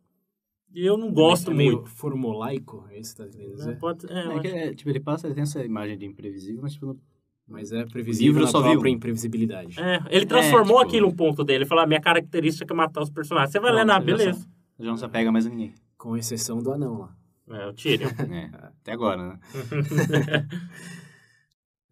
Eu 0.74 0.96
não 0.96 1.12
gosto 1.12 1.50
é 1.50 1.54
meio 1.54 1.72
muito. 1.76 1.88
formulaico, 1.90 2.84
é 2.90 2.98
isso 2.98 3.14
que 3.14 3.22
você 3.22 3.28
tá 3.28 3.36
querendo 3.36 3.50
Não 3.50 3.56
dizer? 3.58 3.76
pode- 3.78 4.06
é, 4.12 4.36
É, 4.36 4.40
que, 4.40 4.46
é, 4.48 4.74
tipo, 4.74 4.90
ele 4.90 5.00
passa, 5.00 5.26
ele 5.26 5.34
tem 5.34 5.42
essa 5.42 5.64
imagem 5.64 5.96
de 5.96 6.04
imprevisível, 6.04 6.60
mas 6.62 6.72
tipo, 6.72 6.86
não- 6.86 6.98
Mas 7.46 7.72
é 7.72 7.84
previsível 7.84 8.32
livro 8.32 8.44
na 8.44 8.50
só 8.50 8.60
própria 8.62 8.90
um. 8.90 8.94
imprevisibilidade. 8.94 9.78
é, 9.78 10.00
ele 10.10 10.26
transformou 10.26 10.78
tipo- 10.78 10.88
aquilo 10.88 11.08
um 11.08 11.14
ponto 11.14 11.44
dele. 11.44 11.58
Ele 11.58 11.66
falou, 11.68 11.84
a 11.84 11.86
minha 11.86 12.00
característica 12.00 12.72
é 12.72 12.76
matar 12.76 13.02
os 13.02 13.10
personagens. 13.10 13.52
Você 13.52 13.60
vai 13.60 13.70
Não, 13.70 13.78
ler, 13.78 13.84
na 13.84 14.00
beleza. 14.00 14.48
já 14.78 14.86
não 14.90 14.96
se 14.96 15.04
apega 15.04 15.30
mais 15.30 15.46
a 15.46 15.50
ninguém. 15.50 15.74
Com 15.96 16.16
exceção 16.16 16.62
do 16.62 16.72
anão 16.72 16.98
lá. 17.00 17.16
É, 17.50 17.66
o 17.68 17.72
Tyrion. 17.74 18.08
É, 18.32 18.50
até 18.56 18.92
agora, 18.92 19.22
né? 19.28 19.38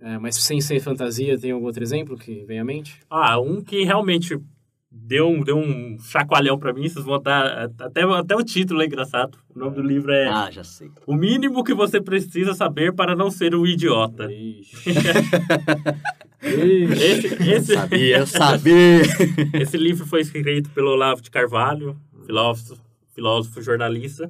É, 0.00 0.18
mas 0.18 0.34
sem 0.36 0.60
ser 0.60 0.80
fantasia, 0.80 1.38
tem 1.38 1.52
algum 1.52 1.66
outro 1.66 1.82
exemplo 1.82 2.16
que 2.18 2.44
vem 2.44 2.58
à 2.58 2.64
mente? 2.64 2.98
ah, 3.08 3.38
um 3.38 3.62
que 3.62 3.84
realmente 3.84 4.36
deu 4.92 5.28
um, 5.28 5.42
deu 5.42 5.56
um 5.56 5.98
chacoalhão 6.00 6.58
pra 6.58 6.72
mim. 6.72 6.88
Vocês 6.88 7.04
vão 7.04 7.20
dar. 7.20 7.70
Até, 7.78 8.02
até 8.02 8.36
o 8.36 8.42
título 8.42 8.82
é 8.82 8.86
engraçado. 8.86 9.38
O 9.54 9.58
nome 9.58 9.76
do 9.76 9.82
livro 9.82 10.12
é 10.12 10.28
Ah, 10.28 10.50
já 10.50 10.62
sei. 10.62 10.90
O 11.06 11.14
Mínimo 11.14 11.64
que 11.64 11.74
Você 11.74 12.00
Precisa 12.00 12.54
Saber 12.54 12.94
para 12.94 13.16
Não 13.16 13.30
Ser 13.30 13.54
um 13.54 13.66
Idiota. 13.66 14.28
Ixi. 14.32 14.90
Ixi. 16.42 17.02
Esse, 17.02 17.50
esse, 17.50 17.74
Sabia, 17.74 18.18
eu 18.18 18.26
sabia. 18.26 19.02
esse 19.60 19.76
livro 19.76 20.04
foi 20.06 20.22
escrito 20.22 20.70
pelo 20.70 20.90
Olavo 20.90 21.22
de 21.22 21.30
Carvalho, 21.30 21.96
filósofo, 22.26 22.80
filósofo 23.14 23.62
jornalista. 23.62 24.28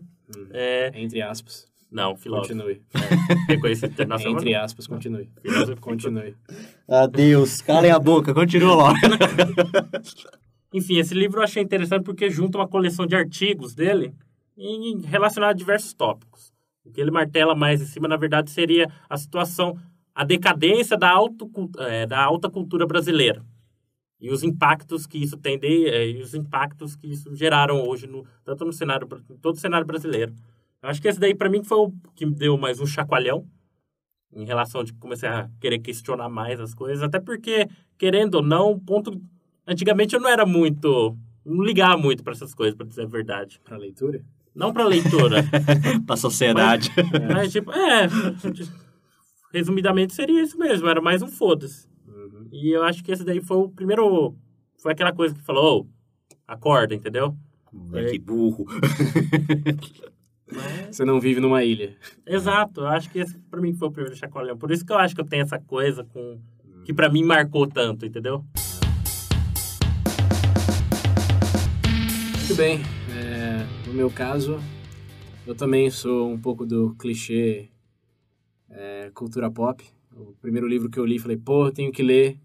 É, 0.51 0.93
Entre 0.95 1.23
aspas. 1.23 1.67
não, 1.91 2.15
filósofo. 2.17 2.55
Continue. 2.55 2.83
Reconhecido 3.49 3.93
internacional. 3.93 4.39
Entre 4.39 4.55
aspas, 4.55 4.87
continue. 4.87 5.31
Filósofo. 5.41 5.81
Continue. 5.81 6.35
Adeus. 6.89 7.63
Calem 7.63 7.91
a 7.91 7.99
boca, 7.99 8.35
continua 8.35 8.75
lá. 8.75 8.95
Enfim, 10.73 10.97
esse 10.99 11.15
livro 11.15 11.41
eu 11.41 11.45
achei 11.45 11.63
interessante 11.63 12.05
porque 12.05 12.31
junta 12.31 12.59
uma 12.59 12.69
coleção 12.69 13.07
de 13.07 13.15
artigos 13.15 13.75
dele 13.75 14.15
em- 14.57 15.01
relacionados 15.03 15.55
a 15.55 15.59
diversos 15.59 15.93
tópicos. 15.93 16.53
O 16.85 16.91
que 16.91 17.01
ele 17.01 17.11
martela 17.11 17.55
mais 17.55 17.81
em 17.81 17.87
cima, 17.87 18.09
na 18.09 18.17
verdade, 18.17 18.51
seria 18.51 18.89
a 19.09 19.17
situação, 19.17 19.79
a 20.15 20.25
decadência 20.25 20.97
da, 20.97 21.13
eh, 21.79 22.07
da 22.07 22.23
alta 22.23 22.51
cultura 22.51 22.87
brasileira. 22.87 23.45
E 24.21 24.31
os 24.31 24.43
impactos 24.43 25.07
que 25.07 25.19
isso 25.19 25.37
tem, 25.37 25.59
de, 25.59 25.87
eh, 25.89 26.11
e 26.11 26.23
os 26.23 26.35
impactos 26.35 26.97
que 26.97 27.09
isso 27.09 27.35
geraram 27.35 27.83
hoje, 27.89 28.07
no, 28.07 28.25
tanto 28.45 28.65
no 28.65 28.73
cenário, 28.73 29.09
em 29.31 29.37
todo 29.37 29.57
o 29.57 29.61
cenário 29.61 29.87
brasileiro. 29.87 30.35
Eu 30.83 30.89
acho 30.91 31.03
que 31.03 31.09
esse 31.09 31.21
daí, 31.21 31.35
para 31.35 31.51
mim, 31.51 31.63
foi 31.65 31.79
o 31.79 31.93
que 32.15 32.27
me 32.27 32.35
deu 32.35 32.57
mais 32.59 32.81
um 32.81 32.87
chacoalhão 32.87 33.47
em 34.33 34.45
relação 34.47 34.83
de 34.83 34.93
comecei 34.95 35.29
a 35.29 35.49
querer 35.61 35.79
questionar 35.79 36.29
mais 36.29 36.59
as 36.61 36.75
coisas, 36.75 37.03
até 37.03 37.21
porque, 37.21 37.69
querendo 37.99 38.37
ou 38.37 38.43
não, 38.43 38.79
ponto 38.79 39.21
Antigamente 39.67 40.15
eu 40.15 40.21
não 40.21 40.29
era 40.29 40.45
muito. 40.45 41.17
Não 41.45 41.63
ligava 41.63 41.97
muito 41.97 42.23
para 42.23 42.33
essas 42.33 42.55
coisas, 42.55 42.75
para 42.75 42.87
dizer 42.87 43.03
a 43.03 43.07
verdade. 43.07 43.61
Pra 43.65 43.77
leitura? 43.77 44.25
Não 44.55 44.73
para 44.73 44.85
leitura. 44.85 45.45
pra 46.07 46.17
sociedade. 46.17 46.91
mas, 47.33 47.53
tipo, 47.53 47.73
é. 47.73 48.07
Resumidamente 49.53 50.15
seria 50.15 50.43
isso 50.43 50.59
mesmo, 50.59 50.89
era 50.89 51.01
mais 51.01 51.23
um 51.23 51.29
foda-se. 51.29 51.87
Uhum. 52.07 52.49
E 52.51 52.71
eu 52.71 52.83
acho 52.83 53.03
que 53.03 53.13
esse 53.13 53.25
daí 53.25 53.41
foi 53.41 53.59
o 53.59 53.69
primeiro. 53.69 54.35
Foi 54.79 54.93
aquela 54.93 55.13
coisa 55.13 55.35
que 55.35 55.43
falou, 55.43 55.81
ô, 55.81 55.87
acorda, 56.47 56.95
entendeu? 56.95 57.37
Moleque 57.73 58.19
burro. 58.19 58.67
Você 60.91 61.05
não 61.05 61.19
vive 61.19 61.41
numa 61.41 61.65
ilha. 61.65 61.97
Exato, 62.27 62.83
eu 62.83 62.87
acho 62.89 63.11
que 63.11 63.19
esse 63.19 63.39
pra 63.51 63.61
mim 63.61 63.73
foi 63.73 63.89
o 63.89 63.91
primeiro 63.91 64.17
chacoalhão. 64.17 64.57
Por 64.57 64.71
isso 64.71 64.85
que 64.85 64.93
eu 64.93 64.99
acho 64.99 65.15
que 65.15 65.21
eu 65.21 65.27
tenho 65.27 65.43
essa 65.43 65.59
coisa 65.59 66.05
com. 66.05 66.39
que 66.85 66.93
pra 66.93 67.09
mim 67.09 67.25
marcou 67.25 67.67
tanto, 67.67 68.05
entendeu? 68.05 68.45
Muito 72.53 72.61
bem. 72.61 72.81
É, 73.17 73.89
no 73.89 73.95
meu 73.95 74.11
caso, 74.11 74.61
eu 75.47 75.55
também 75.55 75.91
sou 75.91 76.29
um 76.31 76.39
pouco 76.39 76.67
do 76.67 76.95
clichê 76.97 77.71
é, 78.69 79.11
cultura 79.15 79.51
pop. 79.51 79.83
O 80.15 80.35
primeiro 80.35 80.69
livro 80.69 80.91
que 80.91 80.99
eu 80.99 81.07
li, 81.07 81.19
falei, 81.19 81.39
pô, 81.39 81.73
tenho 81.73 81.91
que 81.91 82.03
ler 82.03 82.39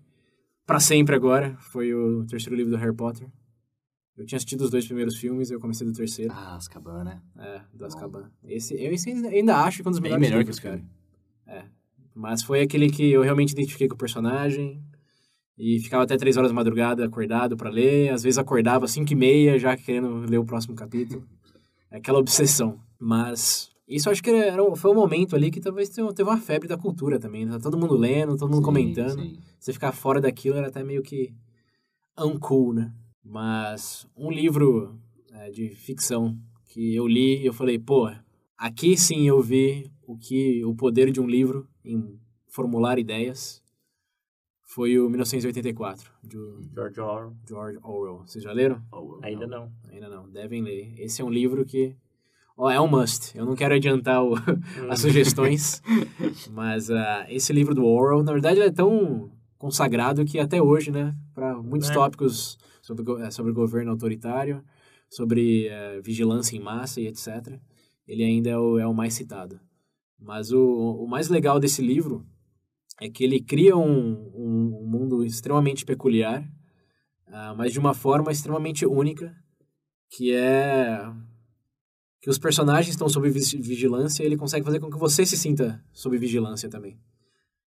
pra 0.66 0.80
sempre 0.80 1.14
agora. 1.14 1.58
Foi 1.60 1.94
o 1.94 2.24
terceiro 2.26 2.56
livro 2.56 2.72
do 2.72 2.78
Harry 2.78 2.96
Potter. 2.96 3.28
Eu 4.16 4.26
tinha 4.26 4.38
assistido 4.38 4.62
os 4.62 4.70
dois 4.70 4.86
primeiros 4.86 5.18
filmes, 5.18 5.52
eu 5.52 5.60
comecei 5.60 5.86
do 5.86 5.92
terceiro. 5.92 6.32
Ah, 6.34 6.56
Azkaban, 6.56 7.04
né? 7.04 7.22
É, 7.38 7.62
do 7.74 7.84
Azkaban. 7.84 8.32
Esse, 8.46 8.76
eu 8.76 8.94
esse 8.94 9.10
ainda- 9.10 9.58
acho 9.58 9.82
que 9.82 9.88
é 9.88 9.90
um 9.90 9.92
dos 9.92 10.00
Bem 10.00 10.12
melhores 10.14 10.30
melhor 10.30 10.44
que 10.46 10.52
livros, 10.52 10.58
o 10.58 10.62
cara. 10.62 10.78
filme. 10.78 10.90
É. 11.48 11.66
Mas 12.16 12.44
foi 12.44 12.62
aquele 12.62 12.90
que 12.90 13.12
eu 13.12 13.24
realmente 13.24 13.52
identifiquei 13.52 13.90
com 13.90 13.96
o 13.96 13.98
personagem. 13.98 14.82
E 15.58 15.80
ficava 15.80 16.04
até 16.04 16.16
três 16.18 16.38
horas 16.38 16.52
da 16.52 16.56
madrugada 16.56 17.04
acordado 17.06 17.58
pra 17.58 17.70
ler. 17.70 18.10
Às 18.14 18.22
vezes 18.24 18.38
acordava 18.38 18.86
às 18.86 18.92
cinco 18.92 19.12
e 19.12 19.16
meia, 19.16 19.58
já 19.58 19.76
querendo 19.76 20.18
ler 20.30 20.38
o 20.38 20.46
próximo 20.46 20.76
capítulo. 20.76 21.24
É 21.90 21.98
aquela 21.98 22.20
obsessão. 22.20 22.80
Mas 23.00 23.72
isso 23.88 24.10
acho 24.10 24.22
que 24.22 24.30
era, 24.30 24.76
foi 24.76 24.92
um 24.92 24.96
momento 24.96 25.36
ali 25.36 25.50
que 25.50 25.60
talvez 25.60 25.90
tenha- 25.90 26.14
teve 26.14 26.30
uma 26.30 26.38
febre 26.38 26.68
da 26.68 26.78
cultura 26.78 27.18
também. 27.20 27.46
né? 27.46 27.54
Tá 27.54 27.60
todo 27.60 27.78
mundo 27.78 27.96
lendo, 27.96 28.38
todo 28.38 28.50
mundo 28.50 28.58
Sim, 28.60 28.64
comentando. 28.66 29.20
sim. 29.22 29.38
Você 29.60 29.74
ficar 29.74 29.92
fora 29.92 30.22
daquilo 30.22 30.58
era 30.58 30.68
até 30.68 30.84
meio 30.84 31.02
que 31.02 31.34
uncool, 32.20 32.74
né? 32.74 32.92
Mas 33.24 34.08
um 34.16 34.32
livro 34.32 34.98
é, 35.34 35.50
de 35.50 35.70
ficção 35.70 36.38
que 36.66 36.96
eu 36.96 37.08
li 37.08 37.42
e 37.42 37.46
eu 37.46 37.54
falei, 37.54 37.78
pô, 37.80 38.10
aqui 38.58 38.96
sim 38.98 39.28
eu 39.28 39.42
vi 39.42 39.92
o 40.06 40.18
que 40.18 40.64
o 40.64 40.76
poder 40.76 41.12
de 41.12 41.20
um 41.20 41.28
livro 41.28 41.68
em 41.84 42.18
formular 42.48 42.98
ideias 43.00 43.62
foi 44.70 45.00
o 45.00 45.10
1984, 45.10 46.12
de 46.24 46.38
George 46.76 47.00
Orwell. 47.00 47.34
George 47.48 47.80
Orwell. 47.82 48.18
Vocês 48.26 48.44
já 48.44 48.52
leram? 48.52 48.82
Oh, 48.92 49.18
Ainda 49.24 49.48
não. 49.48 49.72
Ainda 49.90 50.10
não, 50.10 50.30
devem 50.30 50.62
ler. 50.62 50.94
Esse 51.00 51.22
é 51.22 51.26
um 51.26 51.30
livro 51.30 51.64
que 51.66 51.96
ó, 52.58 52.70
é 52.70 52.80
um 52.80 52.88
must. 52.88 53.38
Eu 53.38 53.46
não 53.46 53.56
quero 53.56 53.74
adiantar 53.76 54.22
o- 54.24 54.36
as 54.92 55.00
sugestões, 55.00 55.82
mas 56.52 56.92
ah, 56.92 57.26
esse 57.30 57.54
livro 57.54 57.74
do 57.74 57.86
Orwell, 57.86 58.24
na 58.24 58.34
verdade, 58.34 58.60
ele 58.60 58.68
é 58.68 58.72
tão 58.72 59.32
consagrado 59.58 60.26
que 60.26 60.38
até 60.38 60.62
hoje, 60.62 60.92
né, 60.92 61.16
para 61.34 61.56
muitos 61.62 61.90
É. 61.90 61.94
tópicos 61.94 62.58
sobre, 62.82 63.06
eh, 63.24 63.32
sobre 63.32 63.52
governo 63.54 63.92
autoritário, 63.92 64.62
sobre 65.10 65.68
eh, 65.68 66.02
vigilância 66.04 66.58
em 66.58 66.60
massa 66.60 67.00
e 67.00 67.08
etc., 67.08 67.58
ele 68.06 68.24
ainda 68.24 68.50
é 68.50 68.58
o, 68.58 68.78
é 68.78 68.86
o 68.86 68.94
mais 68.94 69.14
citado. 69.14 69.60
Mas 70.20 70.52
o, 70.52 70.60
o 71.04 71.08
mais 71.08 71.30
legal 71.30 71.60
desse 71.60 71.82
livro 71.82 72.26
é 73.00 73.10
que 73.10 73.24
ele 73.24 73.40
cria 73.40 73.76
um, 73.76 74.32
um, 74.36 74.86
mundo 74.86 75.24
extremamente 75.24 75.86
peculiar, 75.86 76.48
ah, 77.28 77.54
mas 77.56 77.72
de 77.72 77.80
uma 77.80 77.94
forma 77.94 78.32
extremamente 78.32 78.86
única, 78.86 79.36
que 80.10 80.34
é 80.34 81.02
que 82.20 82.30
os 82.30 82.40
personagens 82.40 82.90
estão 82.90 83.08
sob 83.08 83.30
vi- 83.30 83.62
vigilância 83.62 84.24
e 84.24 84.26
ele 84.26 84.38
consegue 84.38 84.66
fazer 84.66 84.80
com 84.80 84.90
que 84.90 84.98
você 84.98 85.26
se 85.26 85.38
sinta 85.38 85.84
sob 85.94 86.18
vigilância 86.18 86.70
também. 86.70 87.00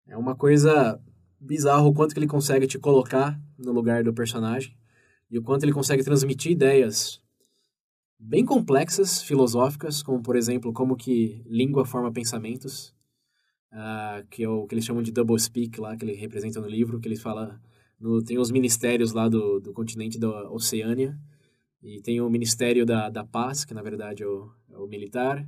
É 0.07 0.17
uma 0.17 0.35
coisa 0.35 0.99
bizarra 1.39 1.83
o 1.83 1.93
quanto 1.93 2.13
que 2.13 2.19
ele 2.19 2.27
consegue 2.27 2.65
te 2.65 2.79
colocar 2.79 3.39
no 3.57 3.71
lugar 3.71 4.03
do 4.03 4.13
personagem 4.13 4.75
e 5.29 5.37
o 5.37 5.43
quanto 5.43 5.63
ele 5.63 5.73
consegue 5.73 6.03
transmitir 6.03 6.51
ideias 6.51 7.21
bem 8.17 8.43
complexas, 8.43 9.21
filosóficas, 9.21 10.01
como 10.01 10.21
por 10.21 10.35
exemplo, 10.35 10.73
como 10.73 10.95
que 10.95 11.43
língua 11.45 11.85
forma 11.85 12.11
pensamentos, 12.11 12.93
ah, 13.71 14.23
que 14.29 14.43
é 14.43 14.49
o 14.49 14.65
que 14.67 14.75
eles 14.75 14.85
chamam 14.85 15.03
de 15.03 15.11
double 15.11 15.39
speak 15.39 15.79
lá, 15.79 15.95
que 15.95 16.05
ele 16.05 16.13
representa 16.13 16.59
no 16.59 16.67
livro, 16.67 16.99
que 16.99 17.07
eles 17.07 17.21
fala 17.21 17.59
no, 17.99 18.23
tem 18.23 18.37
os 18.39 18.49
ministérios 18.49 19.11
lá 19.11 19.27
do, 19.27 19.59
do 19.59 19.73
continente 19.73 20.17
da 20.17 20.49
Oceânia, 20.51 21.17
e 21.81 22.01
tem 22.01 22.19
o 22.21 22.29
Ministério 22.29 22.85
da, 22.85 23.09
da 23.09 23.23
Paz, 23.23 23.63
que 23.63 23.73
na 23.73 23.81
verdade 23.81 24.23
é 24.23 24.27
o, 24.27 24.51
é 24.71 24.77
o 24.77 24.87
militar. 24.87 25.45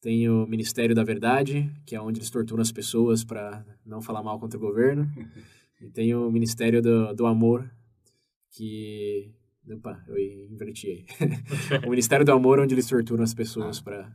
Tem 0.00 0.28
o 0.28 0.46
Ministério 0.46 0.94
da 0.94 1.02
Verdade, 1.02 1.72
que 1.84 1.96
é 1.96 2.00
onde 2.00 2.20
eles 2.20 2.30
torturam 2.30 2.62
as 2.62 2.70
pessoas 2.70 3.24
para 3.24 3.64
não 3.84 4.00
falar 4.00 4.22
mal 4.22 4.38
contra 4.38 4.58
o 4.58 4.60
governo. 4.60 5.06
E 5.78 5.90
tem 5.90 6.14
o 6.14 6.30
Ministério 6.30 6.80
do, 6.80 7.12
do 7.12 7.26
Amor, 7.26 7.70
que. 8.50 9.30
Opa, 9.70 10.02
eu 10.08 10.16
inverti 10.50 10.86
aí. 10.86 11.06
o 11.86 11.90
Ministério 11.90 12.24
do 12.24 12.32
Amor, 12.32 12.58
onde 12.58 12.74
eles 12.74 12.86
torturam 12.86 13.22
as 13.22 13.34
pessoas 13.34 13.78
para 13.78 14.10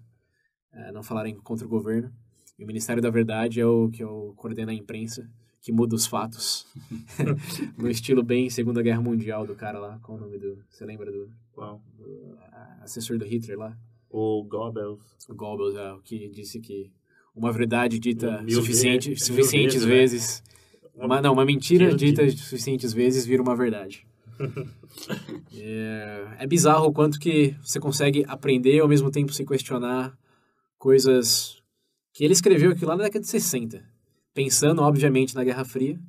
não 0.91 1.03
falarem 1.03 1.35
contra 1.35 1.63
o 1.63 1.69
governo. 1.69 2.11
E 2.61 2.63
o 2.63 2.67
Ministério 2.67 3.01
da 3.01 3.09
Verdade 3.09 3.59
é 3.59 3.65
o 3.65 3.89
que 3.89 4.03
é 4.03 4.05
o 4.05 4.33
coordena 4.37 4.71
a 4.71 4.75
imprensa, 4.75 5.27
que 5.59 5.71
muda 5.71 5.95
os 5.95 6.05
fatos. 6.05 6.67
no 7.75 7.89
estilo 7.89 8.21
bem 8.21 8.51
Segunda 8.51 8.83
Guerra 8.83 9.01
Mundial 9.01 9.47
do 9.47 9.55
cara 9.55 9.79
lá. 9.79 9.97
Qual 10.03 10.15
o 10.15 10.21
nome 10.21 10.37
do. 10.37 10.59
Você 10.69 10.85
lembra 10.85 11.11
do, 11.11 11.27
Qual? 11.51 11.81
do 11.97 12.37
assessor 12.83 13.17
do 13.17 13.25
Hitler 13.25 13.57
lá? 13.57 13.75
O 14.11 14.43
Goebbels. 14.43 15.01
O 15.27 15.33
Goebbels, 15.33 15.73
é, 15.75 15.91
o 15.91 16.01
que 16.01 16.29
disse 16.29 16.59
que 16.59 16.91
uma 17.35 17.51
verdade 17.51 17.97
dita 17.97 18.43
Mil 18.43 18.61
suficiente, 18.61 19.09
vezes- 19.09 19.25
suficientes 19.25 19.83
mil 19.83 19.95
vezes, 19.95 20.21
vezes. 20.21 20.43
Uma, 20.93 21.19
não, 21.19 21.33
uma 21.33 21.45
mentira 21.45 21.95
dita 21.95 22.29
suficientes 22.29 22.93
vezes 22.93 23.25
vira 23.25 23.41
uma 23.41 23.55
verdade. 23.55 24.05
é, 25.57 26.27
é 26.37 26.45
bizarro 26.45 26.89
o 26.89 26.93
quanto 26.93 27.19
que 27.19 27.55
você 27.63 27.79
consegue 27.79 28.23
aprender 28.27 28.75
e 28.75 28.79
ao 28.79 28.87
mesmo 28.87 29.09
tempo 29.09 29.33
se 29.33 29.43
questionar 29.43 30.15
coisas 30.77 31.60
que 32.13 32.23
ele 32.23 32.33
escreveu 32.33 32.71
aqui 32.71 32.85
lá 32.85 32.95
na 32.95 33.03
década 33.03 33.21
de 33.21 33.29
60. 33.29 33.83
Pensando, 34.33 34.81
obviamente, 34.81 35.35
na 35.35 35.43
Guerra 35.43 35.65
Fria, 35.65 35.99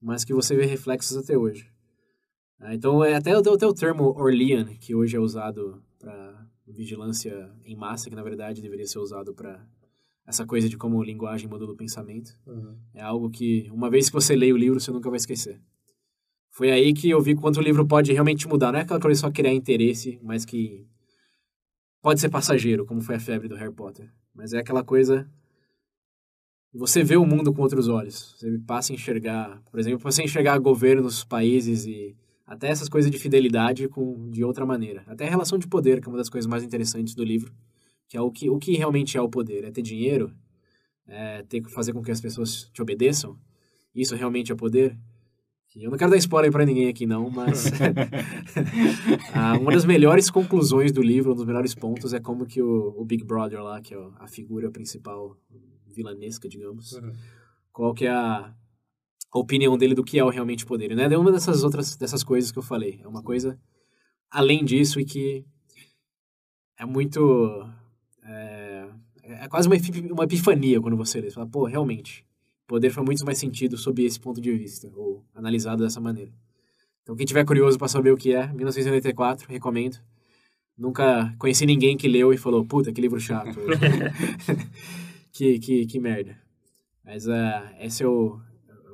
mas 0.00 0.24
que 0.24 0.34
você 0.34 0.54
vê 0.54 0.64
reflexos 0.66 1.16
até 1.16 1.36
hoje. 1.36 1.70
Ah, 2.58 2.74
Então, 2.74 3.02
é 3.04 3.14
até, 3.14 3.32
até 3.32 3.66
o 3.66 3.74
termo 3.74 4.04
Orlean, 4.18 4.66
que 4.76 4.94
hoje 4.94 5.16
é 5.16 5.20
usado 5.20 5.82
para 5.98 6.46
vigilância 6.66 7.50
em 7.64 7.74
massa, 7.74 8.08
que 8.08 8.16
na 8.16 8.22
verdade 8.22 8.62
deveria 8.62 8.86
ser 8.86 8.98
usado 8.98 9.34
para 9.34 9.66
essa 10.26 10.46
coisa 10.46 10.68
de 10.68 10.76
como 10.76 11.02
linguagem 11.02 11.48
modula 11.48 11.72
o 11.72 11.76
pensamento. 11.76 12.38
É 12.94 13.02
algo 13.02 13.28
que, 13.30 13.68
uma 13.72 13.90
vez 13.90 14.08
que 14.08 14.14
você 14.14 14.36
lê 14.36 14.52
o 14.52 14.56
livro, 14.56 14.78
você 14.78 14.90
nunca 14.90 15.10
vai 15.10 15.16
esquecer. 15.16 15.60
Foi 16.50 16.70
aí 16.70 16.92
que 16.92 17.08
eu 17.10 17.20
vi 17.20 17.34
quanto 17.34 17.58
o 17.58 17.62
livro 17.62 17.86
pode 17.86 18.12
realmente 18.12 18.46
mudar. 18.46 18.72
Não 18.72 18.78
é 18.78 18.82
aquela 18.82 19.00
coisa 19.00 19.20
só 19.20 19.30
criar 19.30 19.52
interesse, 19.52 20.20
mas 20.22 20.44
que 20.44 20.86
pode 22.02 22.20
ser 22.20 22.28
passageiro, 22.28 22.84
como 22.86 23.00
foi 23.00 23.16
a 23.16 23.20
febre 23.20 23.48
do 23.48 23.56
Harry 23.56 23.72
Potter. 23.72 24.12
Mas 24.34 24.52
é 24.52 24.58
aquela 24.58 24.84
coisa. 24.84 25.28
Você 26.72 27.02
vê 27.02 27.16
o 27.16 27.26
mundo 27.26 27.52
com 27.52 27.62
outros 27.62 27.88
olhos. 27.88 28.36
Você 28.38 28.58
passa 28.60 28.92
a 28.92 28.94
enxergar, 28.94 29.60
por 29.70 29.80
exemplo, 29.80 29.98
você 29.98 30.22
enxergar 30.22 30.56
governos, 30.58 31.24
países 31.24 31.84
e 31.84 32.16
até 32.46 32.68
essas 32.68 32.88
coisas 32.88 33.10
de 33.10 33.18
fidelidade 33.18 33.88
com 33.88 34.30
de 34.30 34.44
outra 34.44 34.64
maneira. 34.64 35.02
Até 35.06 35.26
a 35.26 35.30
relação 35.30 35.58
de 35.58 35.66
poder, 35.66 36.00
que 36.00 36.06
é 36.06 36.10
uma 36.10 36.18
das 36.18 36.28
coisas 36.28 36.48
mais 36.48 36.62
interessantes 36.62 37.14
do 37.14 37.24
livro, 37.24 37.52
que 38.08 38.16
é 38.16 38.20
o 38.20 38.30
que, 38.30 38.48
o 38.48 38.58
que 38.58 38.76
realmente 38.76 39.16
é 39.16 39.20
o 39.20 39.28
poder. 39.28 39.64
É 39.64 39.70
ter 39.72 39.82
dinheiro, 39.82 40.32
é 41.08 41.42
ter 41.42 41.60
que 41.60 41.70
fazer 41.70 41.92
com 41.92 42.02
que 42.02 42.10
as 42.10 42.20
pessoas 42.20 42.70
te 42.72 42.80
obedeçam. 42.80 43.36
Isso 43.92 44.14
realmente 44.14 44.52
é 44.52 44.54
poder. 44.54 44.96
Eu 45.76 45.90
não 45.90 45.98
quero 45.98 46.10
dar 46.10 46.16
spoiler 46.16 46.50
para 46.50 46.64
ninguém 46.64 46.88
aqui 46.88 47.06
não, 47.06 47.30
mas 47.30 47.66
ah, 49.34 49.56
uma 49.58 49.72
das 49.72 49.84
melhores 49.84 50.30
conclusões 50.30 50.92
do 50.92 51.02
livro, 51.02 51.32
um 51.32 51.34
dos 51.34 51.44
melhores 51.44 51.74
pontos 51.74 52.12
é 52.12 52.20
como 52.20 52.46
que 52.46 52.62
o, 52.62 52.94
o 52.96 53.04
Big 53.04 53.24
Brother 53.24 53.62
lá, 53.62 53.80
que 53.80 53.94
é 53.94 53.98
a 54.18 54.26
figura 54.26 54.70
principal 54.70 55.36
vilanesca, 56.02 56.48
digamos, 56.48 56.92
Uhum. 56.92 57.12
qual 57.72 57.94
que 57.94 58.06
é 58.06 58.10
a, 58.10 58.54
opinião 59.32 59.78
dele 59.78 59.94
do 59.94 60.02
que 60.02 60.18
é 60.18 60.24
o 60.24 60.28
realmente 60.28 60.66
poder. 60.66 60.94
Né? 60.96 61.04
É 61.04 61.18
uma 61.18 61.30
dessas 61.30 61.62
outras 61.62 61.94
dessas 61.96 62.24
coisas 62.24 62.50
que 62.50 62.58
eu 62.58 62.62
falei. 62.62 63.00
É 63.02 63.06
uma 63.06 63.22
coisa 63.22 63.58
além 64.30 64.64
disso 64.64 64.98
e 64.98 65.04
que 65.04 65.44
é 66.76 66.84
muito 66.84 67.64
é, 68.24 68.88
é 69.22 69.48
quase 69.48 69.68
uma, 69.68 69.76
uma 70.12 70.24
epifania 70.24 70.80
quando 70.80 70.96
você 70.96 71.20
lê. 71.20 71.28
Você 71.28 71.34
fala, 71.34 71.46
pô, 71.46 71.64
realmente, 71.64 72.24
poder 72.66 72.90
faz 72.90 73.04
muito 73.04 73.24
mais 73.24 73.38
sentido 73.38 73.76
sob 73.76 74.04
esse 74.04 74.18
ponto 74.18 74.40
de 74.40 74.52
vista, 74.52 74.90
ou 74.94 75.24
analisado 75.34 75.82
dessa 75.82 76.00
maneira. 76.00 76.32
Então, 77.02 77.16
quem 77.16 77.26
tiver 77.26 77.44
curioso 77.44 77.76
para 77.78 77.88
saber 77.88 78.12
o 78.12 78.16
que 78.16 78.32
é, 78.32 78.46
1984, 78.52 79.48
recomendo. 79.48 79.98
Nunca 80.78 81.34
conheci 81.38 81.66
ninguém 81.66 81.96
que 81.96 82.08
leu 82.08 82.32
e 82.32 82.38
falou, 82.38 82.64
puta, 82.64 82.92
que 82.92 83.00
livro 83.00 83.20
chato. 83.20 83.58
que, 85.32 85.58
que, 85.58 85.86
que 85.86 86.00
merda. 86.00 86.36
Mas 87.04 87.26
é, 87.26 87.76
esse 87.80 88.02
é 88.02 88.06
o, 88.06 88.40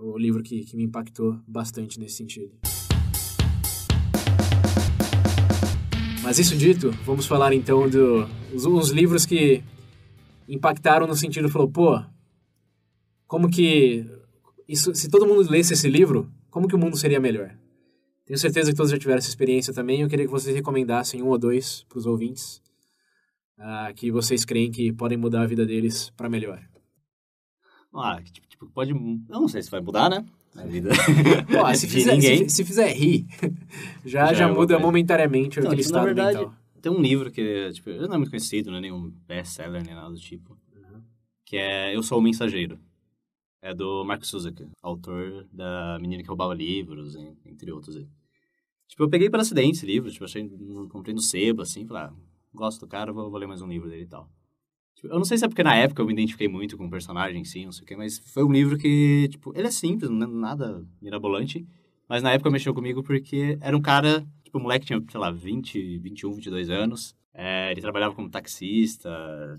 o 0.00 0.16
livro 0.18 0.42
que, 0.42 0.64
que 0.64 0.76
me 0.76 0.84
impactou 0.84 1.38
bastante 1.46 1.98
nesse 1.98 2.16
sentido. 2.16 2.52
Mas 6.22 6.38
isso 6.38 6.56
dito, 6.56 6.90
vamos 7.04 7.26
falar 7.26 7.52
então 7.52 7.88
dos 7.88 8.62
do, 8.62 8.76
uns 8.76 8.90
livros 8.90 9.24
que 9.24 9.62
impactaram 10.48 11.06
no 11.06 11.14
sentido, 11.14 11.48
falou, 11.48 11.70
pô, 11.70 12.02
como 13.28 13.48
que 13.48 14.04
isso, 14.68 14.94
se 14.94 15.08
todo 15.08 15.26
mundo 15.26 15.48
lesse 15.48 15.74
esse 15.74 15.88
livro, 15.88 16.28
como 16.50 16.66
que 16.66 16.74
o 16.74 16.78
mundo 16.78 16.96
seria 16.96 17.20
melhor? 17.20 17.56
Tenho 18.24 18.38
certeza 18.38 18.70
que 18.70 18.76
todos 18.76 18.90
já 18.90 18.98
tiveram 18.98 19.18
essa 19.18 19.28
experiência 19.28 19.72
também. 19.72 20.00
Eu 20.00 20.08
queria 20.08 20.24
que 20.24 20.30
vocês 20.30 20.54
recomendassem 20.54 21.22
um 21.22 21.28
ou 21.28 21.38
dois 21.38 21.84
para 21.88 21.98
os 21.98 22.06
ouvintes 22.06 22.60
ah, 23.58 23.92
que 23.94 24.10
vocês 24.10 24.44
creem 24.44 24.70
que 24.70 24.92
podem 24.92 25.18
mudar 25.18 25.42
a 25.42 25.46
vida 25.46 25.64
deles 25.66 26.10
para 26.16 26.28
melhor. 26.28 26.62
Ah, 27.94 28.20
tipo, 28.22 28.46
tipo, 28.46 28.66
pode... 28.70 28.90
Eu 28.92 29.40
não 29.40 29.48
sei 29.48 29.62
se 29.62 29.70
vai 29.70 29.80
mudar, 29.80 30.10
né? 30.10 30.24
A 30.56 30.64
vida 30.66 30.90
Pô, 31.50 31.74
se, 31.74 31.86
fizer, 31.88 32.14
ninguém. 32.14 32.48
se, 32.48 32.56
se 32.56 32.64
fizer 32.64 32.92
rir, 32.92 33.26
já, 34.04 34.26
Já 34.28 34.34
já, 34.34 34.44
é 34.44 34.48
muda 34.48 34.74
coisa. 34.74 34.78
momentaneamente 34.78 35.58
Então, 35.58 35.70
aquele 35.70 35.82
tipo, 35.82 35.94
na 35.94 36.00
estado 36.00 36.14
verdade, 36.14 36.38
mental. 36.38 36.54
Tem 36.80 36.92
um 36.92 37.00
livro 37.00 37.30
que, 37.30 37.70
tipo, 37.72 37.90
não 37.90 38.14
é 38.14 38.16
muito 38.18 38.30
conhecido, 38.30 38.70
não 38.70 38.78
é 38.78 38.80
nenhum 38.80 39.10
best-seller 39.26 39.84
nem 39.84 39.94
nada 39.94 40.10
do 40.10 40.18
tipo. 40.20 40.56
Que 41.44 41.56
é 41.56 41.94
Eu 41.94 42.02
Sou 42.02 42.18
o 42.18 42.22
Mensageiro. 42.22 42.78
É 43.62 43.74
do 43.74 44.04
Mark 44.04 44.24
Suzuki, 44.24 44.66
autor 44.82 45.46
da 45.52 45.98
Menina 46.00 46.22
que 46.22 46.28
Roubava 46.28 46.54
Livros, 46.54 47.16
en- 47.16 47.36
entre 47.46 47.72
outros 47.72 47.96
aí. 47.96 48.06
Tipo, 48.88 49.04
eu 49.04 49.08
peguei 49.10 49.28
por 49.28 49.40
acidente 49.40 49.78
esse 49.78 49.86
livro, 49.86 50.10
tipo, 50.10 50.24
achei, 50.24 50.48
comprei 50.90 51.12
no 51.14 51.20
sebo, 51.20 51.62
assim, 51.62 51.84
falei, 51.86 52.04
ah, 52.04 52.12
gosto 52.56 52.80
do 52.80 52.88
cara, 52.88 53.12
vou, 53.12 53.30
vou 53.30 53.38
ler 53.38 53.46
mais 53.46 53.62
um 53.62 53.68
livro 53.68 53.88
dele 53.88 54.02
e 54.02 54.08
tal. 54.08 54.28
Tipo, 54.96 55.08
eu 55.08 55.18
não 55.18 55.24
sei 55.24 55.36
se 55.36 55.44
é 55.44 55.48
porque 55.48 55.62
na 55.62 55.76
época 55.76 56.02
eu 56.02 56.06
me 56.06 56.12
identifiquei 56.14 56.48
muito 56.48 56.76
com 56.76 56.86
o 56.86 56.90
personagem 56.90 57.40
em 57.40 57.44
si, 57.44 57.64
não 57.64 57.72
sei 57.72 57.84
o 57.84 57.86
quê, 57.86 57.94
mas 57.94 58.18
foi 58.18 58.42
um 58.42 58.50
livro 58.50 58.78
que, 58.78 59.28
tipo, 59.30 59.52
ele 59.54 59.68
é 59.68 59.70
simples, 59.70 60.10
não 60.10 60.26
é 60.26 60.26
nada 60.26 60.84
mirabolante, 61.00 61.66
mas 62.08 62.22
na 62.22 62.32
época 62.32 62.50
mexeu 62.50 62.72
comigo 62.72 63.02
porque 63.02 63.58
era 63.60 63.76
um 63.76 63.80
cara, 63.80 64.26
tipo, 64.42 64.58
o 64.58 64.60
moleque 64.60 64.86
tinha, 64.86 65.02
sei 65.08 65.20
lá, 65.20 65.30
20, 65.30 65.98
21, 65.98 66.32
22 66.32 66.70
anos. 66.70 67.14
É, 67.38 67.70
ele 67.70 67.82
trabalhava 67.82 68.14
como 68.14 68.30
taxista, 68.30 69.10